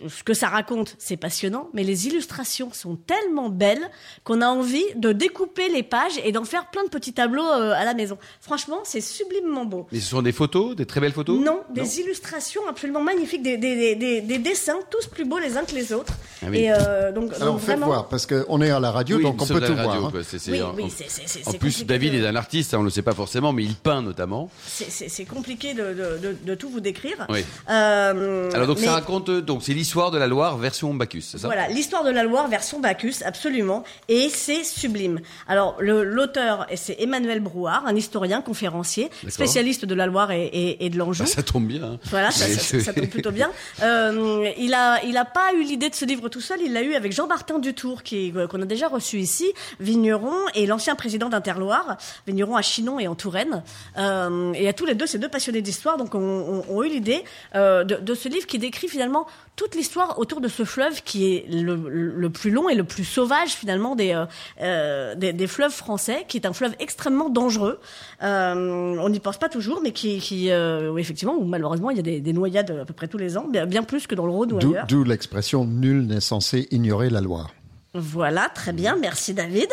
ce 0.08 0.22
que 0.22 0.34
ça 0.34 0.48
raconte, 0.48 0.94
c'est 0.98 1.16
passionnant, 1.16 1.68
mais 1.72 1.82
les 1.82 2.06
illustrations 2.06 2.72
sont 2.72 2.96
tellement 2.96 3.48
belles 3.48 3.88
qu'on 4.24 4.40
a 4.40 4.46
envie 4.46 4.84
de 4.96 5.12
découper 5.12 5.68
les 5.68 5.79
pages 5.82 6.18
et 6.24 6.32
d'en 6.32 6.44
faire 6.44 6.66
plein 6.70 6.84
de 6.84 6.88
petits 6.88 7.12
tableaux 7.12 7.44
euh, 7.46 7.72
à 7.72 7.84
la 7.84 7.94
maison. 7.94 8.18
Franchement, 8.40 8.78
c'est 8.84 9.00
sublimement 9.00 9.64
beau. 9.64 9.86
Mais 9.92 10.00
ce 10.00 10.10
sont 10.10 10.22
des 10.22 10.32
photos, 10.32 10.76
des 10.76 10.86
très 10.86 11.00
belles 11.00 11.12
photos? 11.12 11.40
Non, 11.40 11.60
des 11.74 12.00
illustrations 12.00 12.62
absolument 12.68 13.02
magnifiques, 13.02 13.42
des, 13.42 13.56
des, 13.56 13.74
des, 13.76 13.94
des, 13.96 14.20
des 14.20 14.38
dessins 14.38 14.78
tous 14.90 15.06
plus 15.06 15.24
beaux 15.24 15.38
les 15.38 15.56
uns 15.56 15.64
que 15.64 15.74
les 15.74 15.92
autres. 15.92 16.12
Ah 16.42 16.46
oui. 16.50 16.58
Et 16.60 16.72
euh, 16.72 17.12
donc, 17.12 17.32
Alors, 17.34 17.48
donc 17.54 17.58
faites 17.60 17.66
vraiment. 17.70 17.86
voir, 17.86 18.08
parce 18.08 18.26
qu'on 18.26 18.60
est 18.62 18.70
à 18.70 18.80
la 18.80 18.90
radio, 18.90 19.16
Oui, 19.18 19.22
donc 19.22 19.40
on 19.42 19.46
peut 19.46 19.60
tout 19.60 19.74
radio, 19.74 19.82
voir. 19.84 20.04
hein. 20.06 20.10
quoi. 20.10 20.22
C'est- 20.24 20.38
c'est- 20.38 20.52
Oui, 20.52 20.62
en- 20.62 20.74
oui, 20.74 20.84
c'est- 20.94 21.08
c'est- 21.08 21.26
c'est- 21.26 21.46
En 21.46 21.52
c'est 21.52 21.58
plus, 21.58 21.84
David 21.84 22.12
de- 22.14 22.18
est 22.18 22.26
un 22.26 22.36
artiste, 22.36 22.74
hein, 22.74 22.78
on 22.78 22.80
ne 22.80 22.86
le 22.86 22.90
sait 22.90 23.02
pas 23.02 23.14
forcément, 23.14 23.52
mais 23.52 23.64
il 23.64 23.74
peint 23.74 24.02
notamment. 24.02 24.48
C'est- 24.66 24.90
C'est 24.90 25.08
c'est 25.08 25.24
compliqué 25.24 25.74
de, 25.74 25.82
de, 25.92 26.18
de, 26.18 26.36
de 26.44 26.54
tout 26.54 26.68
vous 26.68 26.80
décrire. 26.80 27.26
Oui. 27.28 27.44
Euh, 27.68 28.50
Alors 28.52 28.66
donc 28.66 28.78
mais- 28.80 28.86
ça 28.86 28.92
raconte, 28.92 29.30
donc 29.30 29.62
c'est 29.62 29.72
l'histoire 29.74 30.10
de 30.10 30.18
la 30.18 30.26
Loire 30.26 30.56
version 30.58 30.92
Bacchus, 30.94 31.22
c'est 31.22 31.38
ça? 31.38 31.46
Voilà, 31.46 31.68
l'histoire 31.68 32.04
de 32.04 32.10
la 32.10 32.22
Loire 32.24 32.48
version 32.48 32.80
Bacchus, 32.80 33.22
absolument, 33.24 33.84
et 34.08 34.28
c'est 34.28 34.64
sublime. 34.64 35.20
Alors 35.48 35.69
l'auteur, 35.78 36.66
c'est 36.76 36.96
Emmanuel 37.00 37.40
Brouard, 37.40 37.84
un 37.86 37.94
historien, 37.96 38.40
conférencier, 38.42 39.10
spécialiste 39.28 39.84
de 39.84 39.94
la 39.94 40.06
Loire 40.06 40.30
et, 40.32 40.44
et, 40.46 40.84
et 40.86 40.90
de 40.90 40.96
l'Anjou. 40.98 41.22
Bah, 41.24 41.28
Ça 41.30 41.42
tombe 41.42 41.66
bien. 41.66 41.82
hein. 41.84 41.98
Voilà, 42.04 42.30
ça, 42.30 42.92
tombe 42.92 43.06
plutôt 43.06 43.30
bien. 43.32 43.50
Euh, 43.82 44.48
il 44.58 44.74
a, 44.74 45.02
il 45.04 45.16
a 45.16 45.24
pas 45.24 45.52
eu 45.54 45.62
l'idée 45.62 45.88
de 45.90 45.94
ce 45.94 46.04
livre 46.04 46.28
tout 46.28 46.40
seul. 46.40 46.58
Il 46.64 46.72
l'a 46.72 46.82
eu 46.82 46.94
avec 46.94 47.12
Jean-Martin 47.12 47.58
Dutour, 47.58 48.02
qui 48.02 48.32
euh, 48.36 48.46
qu'on 48.46 48.60
a 48.60 48.66
déjà 48.66 48.88
reçu 48.88 49.18
ici, 49.18 49.52
vigneron 49.80 50.34
et 50.54 50.66
l'ancien 50.66 50.94
président 50.96 51.28
d'Interloire, 51.28 51.96
vigneron 52.26 52.56
à 52.56 52.62
Chinon 52.62 52.98
et 53.00 53.08
en 53.08 53.14
Touraine. 53.14 53.62
Euh, 53.98 54.52
et 54.54 54.68
à 54.68 54.72
tous 54.72 54.84
les 54.86 54.94
deux, 54.94 55.06
ces 55.06 55.18
deux 55.18 55.28
passionnés 55.28 55.62
d'histoire, 55.62 55.96
donc 55.96 56.14
ont, 56.14 56.18
ont- 56.20 56.64
ont 56.68 56.82
eu 56.82 56.88
l'idée 56.88 57.24
euh, 57.54 57.84
de, 57.84 57.96
de 57.96 58.14
ce 58.14 58.28
livre 58.28 58.46
qui 58.46 58.58
décrit 58.58 58.88
finalement 58.88 59.26
toute 59.56 59.74
l'histoire 59.74 60.18
autour 60.18 60.40
de 60.40 60.48
ce 60.48 60.64
fleuve 60.64 61.02
qui 61.02 61.34
est 61.34 61.44
le, 61.50 61.74
le 61.76 62.30
plus 62.30 62.50
long 62.50 62.68
et 62.70 62.74
le 62.74 62.84
plus 62.84 63.04
sauvage 63.04 63.50
finalement 63.50 63.94
des, 63.94 64.12
euh, 64.14 64.24
euh, 64.62 65.14
des, 65.14 65.32
des 65.34 65.46
fleuves 65.46 65.72
français, 65.72 66.24
qui 66.28 66.38
est 66.38 66.46
un 66.46 66.52
fleuve 66.54 66.74
extrêmement 66.78 67.28
dangereux. 67.28 67.78
Euh, 68.22 68.96
on 68.98 69.08
n'y 69.10 69.20
pense 69.20 69.38
pas 69.38 69.48
toujours, 69.50 69.80
mais 69.82 69.92
qui, 69.92 70.18
qui 70.18 70.50
euh, 70.50 70.90
oui, 70.90 71.02
effectivement, 71.02 71.34
où 71.36 71.44
malheureusement 71.44 71.90
il 71.90 71.96
y 71.98 72.00
a 72.00 72.02
des, 72.02 72.20
des 72.20 72.32
noyades 72.32 72.70
à 72.70 72.84
peu 72.86 72.94
près 72.94 73.06
tous 73.08 73.18
les 73.18 73.36
ans, 73.36 73.46
bien, 73.48 73.66
bien 73.66 73.82
plus 73.82 74.06
que 74.06 74.14
dans 74.14 74.24
le 74.24 74.32
Rhône 74.32 74.52
ou 74.52 74.58
D'où 74.58 74.70
ailleurs. 74.70 74.86
d'où 74.86 75.04
l'expression 75.04 75.64
nul 75.66 76.06
n'est 76.06 76.20
censé 76.20 76.66
ignorer 76.70 77.10
la 77.10 77.20
Loire. 77.20 77.50
Voilà, 77.92 78.48
très 78.54 78.72
bien, 78.72 78.96
merci 78.96 79.34
David. 79.34 79.68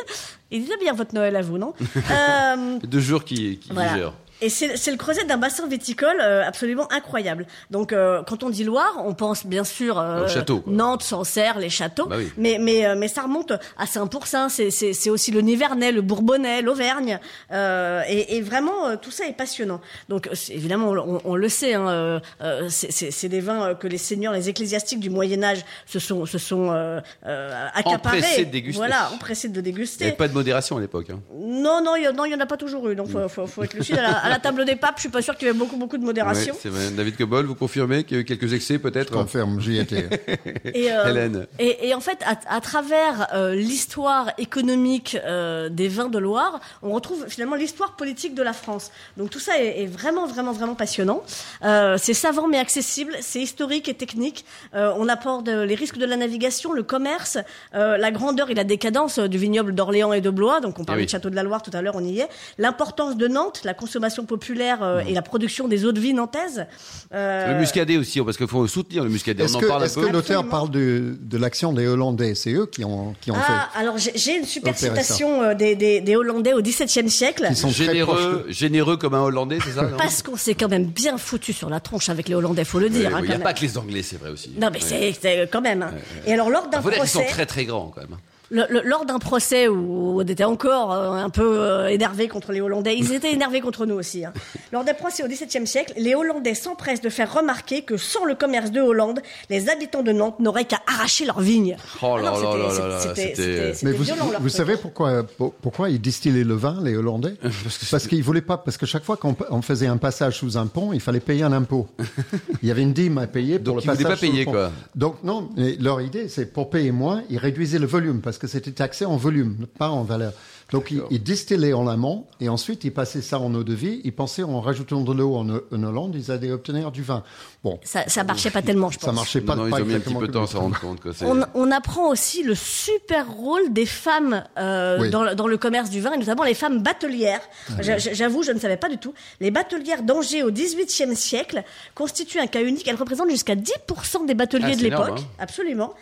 Il 0.52 0.64
est 0.72 0.78
bien 0.82 0.94
votre 0.94 1.14
Noël 1.14 1.36
à 1.36 1.42
vous, 1.42 1.58
non? 1.58 1.74
Euh, 2.12 2.80
Deux 2.84 3.00
jours 3.00 3.24
qui, 3.24 3.60
qui 3.60 3.72
Voilà. 3.72 4.12
Et 4.42 4.50
c'est 4.50 4.92
le 4.92 4.98
creuset 4.98 5.26
d'un 5.26 5.38
bassin 5.38 5.68
viticole 5.68 6.18
euh, 6.22 6.44
absolument 6.46 6.92
incroyable. 6.92 7.48
Donc, 7.72 7.92
euh, 7.92 8.22
quand 8.24 8.44
on 8.44 8.50
dit 8.52 8.64
Loire, 8.64 9.02
on 9.04 9.14
pense 9.16 9.46
bien 9.46 9.64
sûr 9.64 9.98
euh, 10.00 10.26
Au 10.26 10.28
château, 10.28 10.60
quoi. 10.62 10.72
Nantes, 10.74 11.02
Sancerre, 11.04 11.58
les 11.58 11.70
châteaux. 11.70 12.06
Bah 12.06 12.18
oui. 12.20 12.32
Mais 12.38 12.58
mais 12.62 12.86
euh, 12.86 12.96
mais 12.96 13.08
ça 13.08 13.24
remonte 13.24 13.52
à 13.78 13.86
Saint-Pourçain. 13.88 14.50
C'est 14.50 14.70
c'est 14.70 14.94
c'est 14.94 15.10
aussi 15.10 15.32
le 15.32 15.42
Nivernais, 15.42 15.92
le 15.92 16.02
Bourbonnais, 16.02 16.62
l'Auvergne. 16.62 17.20
Euh, 17.52 18.02
et, 18.08 18.38
et 18.38 18.42
vraiment, 18.42 18.88
euh, 18.88 18.96
tout 19.02 19.10
ça 19.12 19.26
est 19.28 19.34
passionnant. 19.34 19.82
Donc, 20.10 20.30
évidemment, 20.50 20.90
on, 20.92 21.20
on 21.26 21.36
le 21.36 21.50
sait. 21.50 21.74
Hein, 21.74 22.22
c'est- 22.70 23.28
des 23.28 23.42
vins 23.42 23.74
que 23.76 23.88
les 23.88 23.98
seigneurs, 23.98 24.34
les 24.34 24.48
ecclésiastiques 24.50 25.00
du 25.02 25.10
Moyen 25.10 25.44
Âge 25.44 25.66
se 25.86 26.00
sont 26.00 26.26
se 26.26 26.38
sont 26.38 26.72
euh, 26.72 27.02
euh, 27.26 27.66
accaparés. 27.74 28.18
Empressés 28.20 28.46
de 28.46 28.52
déguster. 28.52 28.78
Voilà, 28.78 29.10
empressés 29.14 29.50
de 29.50 29.54
Il 29.56 29.58
n'y 29.58 29.64
déguster. 29.64 30.06
avait 30.06 30.14
pas 30.16 30.28
de 30.28 30.34
modération 30.34 30.78
à 30.78 30.80
l'époque. 30.80 31.08
hein. 31.10 31.20
Non, 31.36 31.82
non, 31.84 31.96
il 31.96 32.04
y, 32.04 32.06
a- 32.08 32.12
non, 32.14 32.24
il 32.26 32.32
y 32.32 32.36
en 32.36 32.40
a 32.40 32.46
pas 32.46 32.56
toujours 32.58 32.88
eu. 32.90 32.96
Donc, 32.96 33.10
faut, 33.10 33.28
faut, 33.28 33.48
faut 33.48 33.64
être 33.64 33.74
lucide. 33.74 33.98
À 33.98 34.02
la, 34.04 34.10
à 34.28 34.30
la 34.30 34.40
table 34.40 34.66
des 34.66 34.76
papes, 34.76 34.96
je 34.98 35.02
suis 35.02 35.10
pas 35.10 35.22
sûr 35.22 35.36
qu'il 35.36 35.48
y 35.48 35.52
ait 35.52 35.54
beaucoup, 35.54 35.78
beaucoup 35.78 35.98
de 35.98 36.04
modération. 36.04 36.54
Ouais, 36.54 36.60
c'est 36.62 36.70
vrai. 36.70 36.92
David 36.92 37.18
Cobol, 37.18 37.46
vous 37.46 37.56
confirmez 37.56 38.04
qu'il 38.04 38.18
y 38.18 38.20
a 38.20 38.22
eu 38.22 38.26
quelques 38.26 38.54
excès 38.54 38.80
peut-être 38.80 39.12
Confirme, 39.12 39.60
j'y 39.60 39.78
étais. 39.78 40.08
Et, 40.74 40.92
euh, 40.92 41.10
Hélène. 41.10 41.48
Et, 41.60 41.88
et 41.90 41.94
en 41.94 42.00
fait, 42.00 42.20
à, 42.26 42.56
à 42.56 42.62
travers 42.62 43.28
euh, 43.34 43.56
l'histoire 43.56 44.32
économique 44.38 45.18
euh, 45.26 45.70
des 45.70 45.88
vins 45.88 46.10
de 46.10 46.18
Loire, 46.18 46.60
on 46.82 46.92
retrouve 46.92 47.26
finalement 47.28 47.56
l'histoire 47.56 47.96
politique 47.96 48.36
de 48.36 48.44
la 48.44 48.54
France. 48.54 48.92
Donc 49.18 49.30
tout 49.30 49.40
ça 49.40 49.60
est, 49.62 49.84
est 49.84 49.86
vraiment, 49.86 50.26
vraiment, 50.26 50.52
vraiment 50.52 50.76
passionnant. 50.76 51.24
Euh, 51.64 51.98
c'est 51.98 52.14
savant 52.14 52.48
mais 52.48 52.60
accessible, 52.60 53.16
c'est 53.22 53.42
historique 53.42 53.90
et 53.90 53.94
technique. 53.94 54.46
Euh, 54.74 54.94
on 54.98 55.08
apporte 55.08 55.48
euh, 55.48 55.66
les 55.66 55.76
risques 55.76 55.98
de 55.98 56.06
la 56.06 56.18
navigation, 56.18 56.74
le 56.74 56.84
commerce, 56.84 57.38
euh, 57.76 57.98
la 57.98 58.12
grandeur 58.12 58.50
et 58.50 58.54
la 58.54 58.64
décadence 58.64 59.20
euh, 59.20 59.28
du 59.28 59.38
vignoble 59.38 59.74
d'Orléans 59.74 60.14
et 60.14 60.22
de 60.22 60.30
Blois. 60.30 60.60
Donc 60.60 60.80
on 60.80 60.86
parlait 60.86 61.02
oui. 61.02 61.06
de 61.06 61.12
Château 61.12 61.30
de 61.30 61.36
la 61.36 61.44
Loire 61.44 61.62
tout 61.62 61.72
à 61.74 61.82
l'heure, 61.82 61.96
on 61.96 62.04
y 62.04 62.20
est. 62.20 62.30
L'importance 62.58 63.18
de 63.18 63.28
Nantes, 63.28 63.62
la 63.64 63.74
consommation 63.74 64.17
populaire 64.26 64.84
euh, 64.84 65.00
et 65.08 65.14
la 65.14 65.22
production 65.22 65.68
des 65.68 65.86
eaux 65.86 65.92
de 65.92 66.00
vie 66.00 66.14
nantaises. 66.14 66.66
Euh, 67.14 67.54
Le 67.54 67.60
muscadet 67.60 67.98
aussi, 67.98 68.22
parce 68.22 68.38
qu'il 68.38 68.48
faut 68.48 68.68
soutenir 68.68 69.04
le 69.04 69.10
muscadet. 69.10 69.44
Est-ce 69.44 69.54
On 69.56 69.58
en 69.58 69.62
que, 69.62 69.66
parle 69.68 69.84
un 69.84 69.86
est-ce 69.86 70.00
peu. 70.00 70.08
que 70.08 70.12
l'auteur 70.14 70.48
parle 70.48 70.70
de, 70.72 71.16
de 71.20 71.38
l'action 71.38 71.74
des 71.74 71.88
Hollandais? 71.88 72.36
C'est 72.36 72.52
eux 72.54 72.66
qui 72.66 72.84
ont, 72.84 73.16
qui 73.22 73.32
ont 73.32 73.36
Ah, 73.38 73.70
alors 73.76 73.98
j'ai 73.98 74.12
j'ai 74.16 74.38
une 74.38 74.46
super 74.46 74.78
citation 74.78 75.42
euh, 75.44 75.54
des, 75.54 75.76
des, 75.76 76.02
des 76.02 76.16
Hollandais 76.16 76.54
au 76.54 76.62
XVIIe 76.62 77.10
siècle. 77.10 77.44
fait. 77.44 77.50
Qui 77.54 77.56
sont 77.60 77.70
Généreux, 77.70 78.46
généreux 78.50 78.98
comme 78.98 79.14
un 79.14 79.22
Hollandais, 79.22 79.60
c'est 79.64 79.72
ça 79.72 79.84
non? 79.84 79.98
Parce 79.98 80.22
qu'on 80.22 80.36
s'est 80.38 80.56
quand 80.56 80.70
même 80.70 80.86
bien 80.86 81.18
foutu 81.18 81.54
sur 81.54 81.70
la 81.70 81.80
tronche 81.80 82.10
avec 82.10 82.28
les 82.28 82.36
Hollandais, 82.36 82.64
faut 82.66 82.80
le 82.80 82.90
dire. 82.90 83.16
Hein, 83.16 83.20
Il 83.22 83.28
n'y 83.28 83.32
a 83.34 83.38
même. 83.38 83.44
pas 83.44 83.54
que 83.54 83.62
les 83.62 83.78
Anglais, 83.78 84.04
c'est 84.04 84.18
vrai 84.20 84.30
aussi. 84.30 84.50
Non 84.60 84.70
mais 84.72 84.80
Ouais. 84.84 85.14
c'est- 85.14 85.18
c'est 85.22 85.50
quand 85.52 85.62
même. 85.62 85.82
hein. 85.84 85.92
Et 86.26 86.34
alors 86.34 86.50
lors 86.50 86.68
d'un 86.70 86.82
dire 86.82 86.92
qu'ils 86.92 87.08
sont 87.08 87.20
procès, 87.20 87.34
très 87.34 87.46
très 87.46 87.66
grands 87.66 87.92
quand 87.94 88.02
même. 88.02 88.18
Le- 88.50 88.66
le- 88.70 88.82
lors 88.84 89.06
d'un 89.06 89.20
procès 89.20 89.68
où 89.68 90.20
on 90.20 90.22
était 90.22 90.44
encore 90.44 90.94
euh, 90.94 91.12
un 91.12 91.30
peu 91.30 91.60
euh, 91.60 91.88
énervés 91.88 92.28
contre 92.28 92.52
les 92.52 92.62
Hollandais, 92.62 92.96
ils 92.98 93.14
étaient 93.14 93.32
énervés 93.34 93.62
contre 93.62 93.86
nous 93.86 93.96
aussi. 93.96 94.24
hein. 94.26 94.34
Lors 94.72 94.84
des 94.84 94.94
procès 94.94 95.24
au 95.24 95.28
XVIIe 95.28 95.66
siècle, 95.66 95.94
les 95.98 96.14
Hollandais 96.16 96.54
s'empressent 96.54 97.02
de 97.02 97.10
faire 97.10 97.34
remarquer 97.34 97.82
que 97.84 97.98
sans 97.98 98.26
le 98.26 98.36
commerce 98.36 98.72
de 98.72 98.82
Hollande, 98.82 99.22
les 99.50 99.70
habitants 99.70 100.04
de 100.04 100.12
Nantes 100.12 100.40
n'auraient 100.40 100.66
qu'à 100.66 100.80
arracher 100.88 101.26
leurs 101.26 101.40
vignes. 101.40 101.78
Oh 102.02 102.16
Ah 102.18 102.22
là 102.22 102.32
là 102.32 103.00
c'était- 103.16 103.92
vous, 103.92 104.04
violent, 104.04 104.30
leur 104.32 104.42
vous 104.42 104.50
truc. 104.50 104.58
savez 104.58 104.78
pourquoi, 104.78 105.24
pour- 105.24 105.54
pourquoi 105.54 105.90
ils 105.90 106.02
distillaient 106.02 106.44
le 106.44 106.56
vin, 106.56 106.80
les 106.84 106.96
Hollandais 106.96 107.36
Parce 107.92 108.08
qu'ils 108.08 108.24
voulaient 108.24 108.42
pas, 108.42 108.58
parce 108.58 108.78
que 108.78 108.86
chaque 108.86 109.04
fois 109.04 109.18
qu'on 109.18 109.36
on 109.50 109.62
faisait 109.62 109.88
un 109.88 109.98
passage 109.98 110.38
sous 110.40 110.58
un 110.58 110.68
pont, 110.68 110.94
il 110.94 111.00
fallait 111.00 111.20
payer 111.20 111.44
un 111.44 111.54
impôt. 111.54 111.88
Il 112.62 112.68
y 112.68 112.72
avait 112.72 112.82
une 112.82 112.94
dîme 112.94 113.18
à 113.18 113.28
payer 113.28 113.60
pour 113.60 113.76
Donc, 113.76 113.76
le 113.78 113.82
ils 113.82 113.86
voulaient 113.86 114.04
passage 114.04 114.20
pas 114.20 114.26
sous 114.26 114.32
payer, 114.32 114.40
le 114.40 114.46
pont. 114.46 114.52
quoi. 114.52 114.72
Donc 114.96 115.24
non, 115.24 115.50
mais 115.56 115.76
leur 115.80 116.02
idée, 116.02 116.28
c'est 116.30 116.46
pour 116.52 116.70
payer 116.70 116.92
moins, 116.92 117.24
ils 117.30 117.38
réduisaient 117.38 117.80
le 117.80 117.86
volume 117.88 118.22
parce 118.22 118.37
que 118.40 118.48
c'était 118.48 118.72
taxé 118.72 119.06
en 119.06 119.18
volume, 119.18 119.68
pas 119.78 119.90
en 119.90 120.04
valeur. 120.04 120.34
Donc 120.74 120.92
ils, 120.92 121.02
ils 121.12 121.24
distillaient 121.24 121.72
en 121.72 121.88
amont 121.88 122.26
et 122.42 122.50
ensuite 122.50 122.84
ils 122.84 122.92
passaient 122.94 123.22
ça 123.22 123.40
en 123.40 123.54
eau 123.56 123.64
de 123.64 123.74
vie. 123.74 124.02
Ils 124.04 124.12
pensaient 124.14 124.44
en 124.44 124.60
rajoutant 124.60 125.00
de 125.00 125.14
l'eau 125.14 125.36
en, 125.36 125.48
en 125.50 125.84
Hollande, 125.84 126.14
ils 126.16 126.30
allaient 126.30 126.52
obtenir 126.52 126.92
du 126.92 127.04
vin. 127.04 127.24
Bon, 127.64 127.80
Ça, 127.86 128.04
ça 128.08 128.26
marchait 128.26 128.50
pas 128.50 128.62
tellement, 128.62 128.90
je 128.90 128.98
pense. 129.00 129.06
ça 129.06 129.14
marchait 129.14 129.40
pas. 129.40 129.56
Non, 129.56 129.64
non, 129.64 129.70
pas 129.72 129.80
ils 129.80 129.84
ont 129.84 129.86
mis 129.86 129.94
un 129.96 130.00
petit 130.02 130.14
peu 130.14 130.28
de 130.28 130.34
temps 130.34 130.44
à 130.44 130.48
s'en 130.48 130.60
rendre 130.60 130.78
compte. 130.78 131.00
C'est- 131.14 131.24
On, 131.26 131.40
on 131.56 131.72
apprend 131.72 132.10
aussi 132.10 132.44
le 132.44 132.54
super 132.54 133.32
rôle 133.32 133.72
des 133.72 133.86
femmes 133.86 134.44
euh, 134.58 134.98
Oui. 135.00 135.10
dans, 135.10 135.24
le- 135.24 135.36
dans 135.36 135.48
le 135.48 135.58
commerce 135.58 135.90
du 135.90 136.02
vin, 136.02 136.12
et 136.12 136.18
notamment 136.18 136.44
les 136.44 136.54
femmes 136.54 136.84
batelières. 136.84 137.42
J'a- 137.80 137.98
J'avoue, 137.98 138.44
je 138.44 138.52
ne 138.52 138.60
savais 138.60 138.78
pas 138.78 138.90
du 138.90 138.98
tout. 138.98 139.14
Les 139.40 139.52
batelières 139.52 140.04
d'Angers 140.04 140.44
au 140.44 140.52
XVIIIe 140.52 141.16
siècle 141.16 141.64
constituent 141.96 142.40
un 142.40 142.48
cas 142.48 142.62
unique. 142.62 142.86
Elles 142.90 142.96
représentent 142.98 143.30
jusqu'à 143.30 143.56
10% 143.56 144.26
des 144.26 144.34
bateliers 144.34 144.74
Ah, 144.74 144.76
de 144.76 144.82
l'époque. 144.84 145.20
hein. 145.22 145.28
Absolument. 145.40 145.94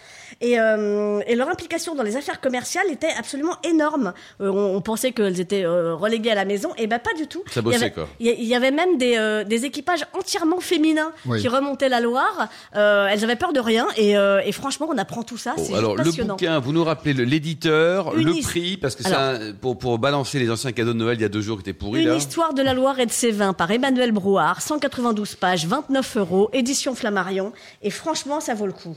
Et, 0.41 0.59
euh, 0.59 1.21
et 1.27 1.35
leur 1.35 1.49
implication 1.49 1.95
dans 1.95 2.03
les 2.03 2.17
affaires 2.17 2.41
commerciales 2.41 2.85
était 2.91 3.11
absolument 3.17 3.55
énorme. 3.63 4.13
Euh, 4.41 4.49
on, 4.51 4.75
on 4.75 4.81
pensait 4.81 5.11
qu'elles 5.11 5.39
étaient 5.39 5.65
euh, 5.65 5.95
reléguées 5.95 6.31
à 6.31 6.35
la 6.35 6.45
maison, 6.45 6.69
et 6.77 6.87
ben 6.87 6.99
pas 6.99 7.13
du 7.17 7.27
tout. 7.27 7.43
Ça 7.47 7.53
Il 7.55 7.59
y 7.59 7.63
bossait, 7.63 7.77
avait- 7.77 7.91
quoi. 7.91 8.07
Il 8.19 8.43
y, 8.43 8.55
avait 8.55 8.71
même 8.71 8.97
des, 8.97 9.15
euh, 9.17 9.43
des 9.43 9.65
équipages 9.65 10.05
entièrement 10.13 10.59
féminins 10.59 11.11
Oui. 11.25 11.39
qui 11.41 11.47
remontaient 11.47 11.89
la 11.89 12.01
Loire. 12.01 12.49
Euh, 12.75 13.07
elles 13.09 13.23
avaient 13.23 13.35
peur 13.35 13.53
de 13.53 13.59
rien, 13.59 13.87
et, 13.97 14.17
euh, 14.17 14.41
et 14.45 14.51
franchement, 14.51 14.87
on 14.91 14.97
apprend 14.97 15.23
tout 15.23 15.37
ça. 15.37 15.53
Bon, 15.55 15.63
c'est 15.65 15.73
alors 15.73 15.95
le 15.95 16.03
passionnant. 16.03 16.33
bouquin, 16.35 16.59
vous 16.59 16.73
nous 16.73 16.83
rappelez 16.83 17.13
le- 17.13 17.23
l'éditeur, 17.23 18.15
Une 18.17 18.25
le 18.25 18.41
prix, 18.41 18.77
parce 18.77 18.95
que 18.95 19.03
un- 19.07 19.53
pour, 19.53 19.77
pour 19.77 19.99
balancer 19.99 20.39
les 20.39 20.51
anciens 20.51 20.71
cadeaux 20.73 20.93
de 20.93 20.97
Noël 20.97 21.17
il 21.17 21.21
y 21.21 21.25
a 21.25 21.29
deux 21.29 21.41
jours 21.41 21.57
qui 21.57 21.61
étaient 21.69 21.73
pourris 21.77 22.01
Une 22.01 22.09
là. 22.09 22.15
histoire 22.15 22.53
de 22.53 22.61
la 22.61 22.73
Loire 22.73 22.99
et 22.99 23.05
de 23.05 23.11
ses 23.11 23.31
vins 23.31 23.53
par 23.53 23.71
Emmanuel 23.71 24.11
Brouard, 24.11 24.61
192 24.61 25.35
pages, 25.35 25.65
29 25.65 26.17
euros, 26.17 26.49
édition 26.53 26.93
Flammarion. 26.95 27.53
Et 27.81 27.89
franchement, 27.89 28.39
ça 28.41 28.53
vaut 28.53 28.65
le 28.67 28.73
coup. 28.73 28.95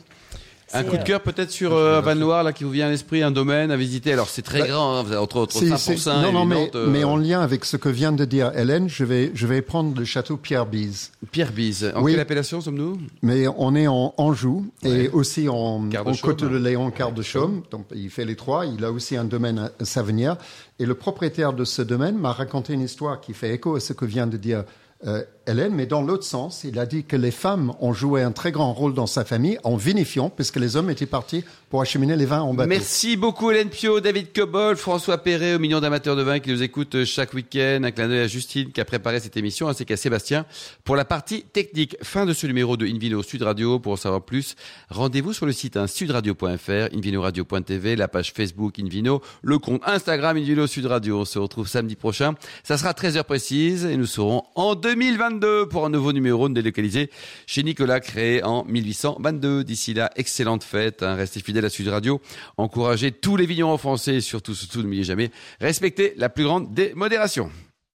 Un 0.74 0.84
coup 0.84 0.96
de 0.96 1.02
cœur 1.02 1.20
peut-être 1.20 1.50
sur 1.50 1.74
euh, 1.74 2.00
Van 2.00 2.14
Loire, 2.14 2.42
là, 2.42 2.52
qui 2.52 2.64
vous 2.64 2.70
vient 2.70 2.86
à 2.86 2.90
l'esprit, 2.90 3.22
un 3.22 3.30
domaine 3.30 3.70
à 3.70 3.76
visiter. 3.76 4.12
Alors 4.12 4.28
c'est 4.28 4.42
très 4.42 4.60
bah, 4.60 4.68
grand, 4.68 4.98
hein, 4.98 5.16
entre, 5.16 5.46
5 5.50 6.22
Non, 6.22 6.32
non, 6.32 6.44
mais, 6.44 6.70
euh, 6.74 6.88
mais, 6.88 7.04
en 7.04 7.16
lien 7.16 7.40
avec 7.40 7.64
ce 7.64 7.76
que 7.76 7.88
vient 7.88 8.12
de 8.12 8.24
dire 8.24 8.52
Hélène, 8.56 8.88
je 8.88 9.04
vais, 9.04 9.30
je 9.34 9.46
vais 9.46 9.62
prendre 9.62 9.98
le 9.98 10.04
château 10.04 10.36
Pierre-Bise. 10.36 11.12
Pierre-Bise. 11.30 11.92
En 11.94 12.04
quelle 12.04 12.20
appellation 12.20 12.60
sommes-nous? 12.60 12.98
Mais 13.22 13.46
on 13.56 13.74
est 13.74 13.86
en 13.86 14.14
Anjou 14.16 14.66
et 14.84 15.08
aussi 15.08 15.48
en, 15.48 15.54
en 15.54 16.14
Côte 16.22 16.44
de 16.44 16.56
Léon, 16.56 16.90
quart 16.90 17.12
de 17.12 17.22
Chaume. 17.22 17.62
Donc 17.70 17.86
il 17.94 18.10
fait 18.10 18.24
les 18.24 18.36
trois. 18.36 18.66
Il 18.66 18.84
a 18.84 18.92
aussi 18.92 19.16
un 19.16 19.24
domaine 19.24 19.70
à 19.80 19.84
Savenière. 19.84 20.36
Et 20.78 20.86
le 20.86 20.94
propriétaire 20.94 21.52
de 21.52 21.64
ce 21.64 21.82
domaine 21.82 22.16
m'a 22.16 22.32
raconté 22.32 22.72
une 22.72 22.82
histoire 22.82 23.20
qui 23.20 23.34
fait 23.34 23.54
écho 23.54 23.74
à 23.76 23.80
ce 23.80 23.92
que 23.92 24.04
vient 24.04 24.26
de 24.26 24.36
dire 24.36 24.64
euh, 25.06 25.22
Hélène, 25.48 25.74
mais 25.74 25.86
dans 25.86 26.02
l'autre 26.02 26.24
sens, 26.24 26.62
il 26.64 26.78
a 26.78 26.84
dit 26.84 27.04
que 27.04 27.16
les 27.16 27.30
femmes 27.30 27.72
ont 27.80 27.94
joué 27.94 28.22
un 28.22 28.32
très 28.32 28.52
grand 28.52 28.74
rôle 28.74 28.92
dans 28.92 29.06
sa 29.06 29.24
famille 29.24 29.58
en 29.64 29.76
vinifiant, 29.76 30.28
puisque 30.28 30.56
les 30.56 30.76
hommes 30.76 30.90
étaient 30.90 31.06
partis 31.06 31.42
pour 31.70 31.80
acheminer 31.80 32.16
les 32.16 32.26
vins 32.26 32.42
en 32.42 32.52
bateau. 32.52 32.68
Merci 32.68 33.16
beaucoup 33.16 33.50
Hélène 33.50 33.70
Pio, 33.70 34.00
David 34.00 34.34
Cobol, 34.34 34.76
François 34.76 35.16
Perret, 35.16 35.54
au 35.54 35.58
million 35.58 35.80
d'amateurs 35.80 36.16
de 36.16 36.22
vin 36.22 36.38
qui 36.38 36.50
nous 36.50 36.62
écoutent 36.62 37.02
chaque 37.04 37.32
week-end. 37.32 37.80
Un 37.82 37.90
clin 37.92 38.08
d'œil 38.08 38.20
à 38.20 38.26
Justine 38.26 38.72
qui 38.72 38.80
a 38.82 38.84
préparé 38.84 39.20
cette 39.20 39.38
émission, 39.38 39.68
ainsi 39.68 39.86
qu'à 39.86 39.96
Sébastien 39.96 40.44
pour 40.84 40.96
la 40.96 41.06
partie 41.06 41.44
technique. 41.44 41.96
Fin 42.02 42.26
de 42.26 42.34
ce 42.34 42.46
numéro 42.46 42.76
de 42.76 42.86
Invino 42.86 43.22
Sud 43.22 43.40
Radio. 43.40 43.78
Pour 43.78 43.92
en 43.92 43.96
savoir 43.96 44.22
plus, 44.22 44.54
rendez-vous 44.90 45.32
sur 45.32 45.46
le 45.46 45.52
site 45.52 45.78
hein, 45.78 45.86
sudradio.fr, 45.86 46.94
invinoradio.tv, 46.94 47.96
la 47.96 48.08
page 48.08 48.34
Facebook 48.34 48.78
Invino, 48.78 49.22
le 49.40 49.58
compte 49.58 49.80
Instagram 49.86 50.36
Invino 50.36 50.66
Sud 50.66 50.84
Radio. 50.84 51.20
On 51.20 51.24
se 51.24 51.38
retrouve 51.38 51.68
samedi 51.68 51.96
prochain. 51.96 52.34
Ça 52.64 52.76
sera 52.76 52.92
13h 52.92 53.24
précise 53.24 53.86
et 53.86 53.96
nous 53.96 54.04
serons 54.04 54.42
en 54.54 54.74
2022 54.74 55.37
pour 55.70 55.84
un 55.84 55.90
nouveau 55.90 56.12
numéro 56.12 56.48
délocalisé 56.48 57.10
chez 57.46 57.62
Nicolas, 57.62 58.00
créé 58.00 58.42
en 58.42 58.64
1822. 58.64 59.64
D'ici 59.64 59.94
là, 59.94 60.10
excellente 60.16 60.64
fête. 60.64 61.02
Hein. 61.02 61.14
Restez 61.14 61.40
fidèles 61.40 61.64
à 61.64 61.70
Sud 61.70 61.88
Radio. 61.88 62.20
Encouragez 62.56 63.12
tous 63.12 63.36
les 63.36 63.46
vignerons 63.46 63.78
français 63.78 64.16
et 64.16 64.20
surtout, 64.20 64.54
surtout, 64.54 64.82
n'oubliez 64.82 65.04
jamais, 65.04 65.30
respectez 65.60 66.14
la 66.16 66.28
plus 66.28 66.44
grande 66.44 66.72
des 66.74 66.94
modérations. 66.94 67.50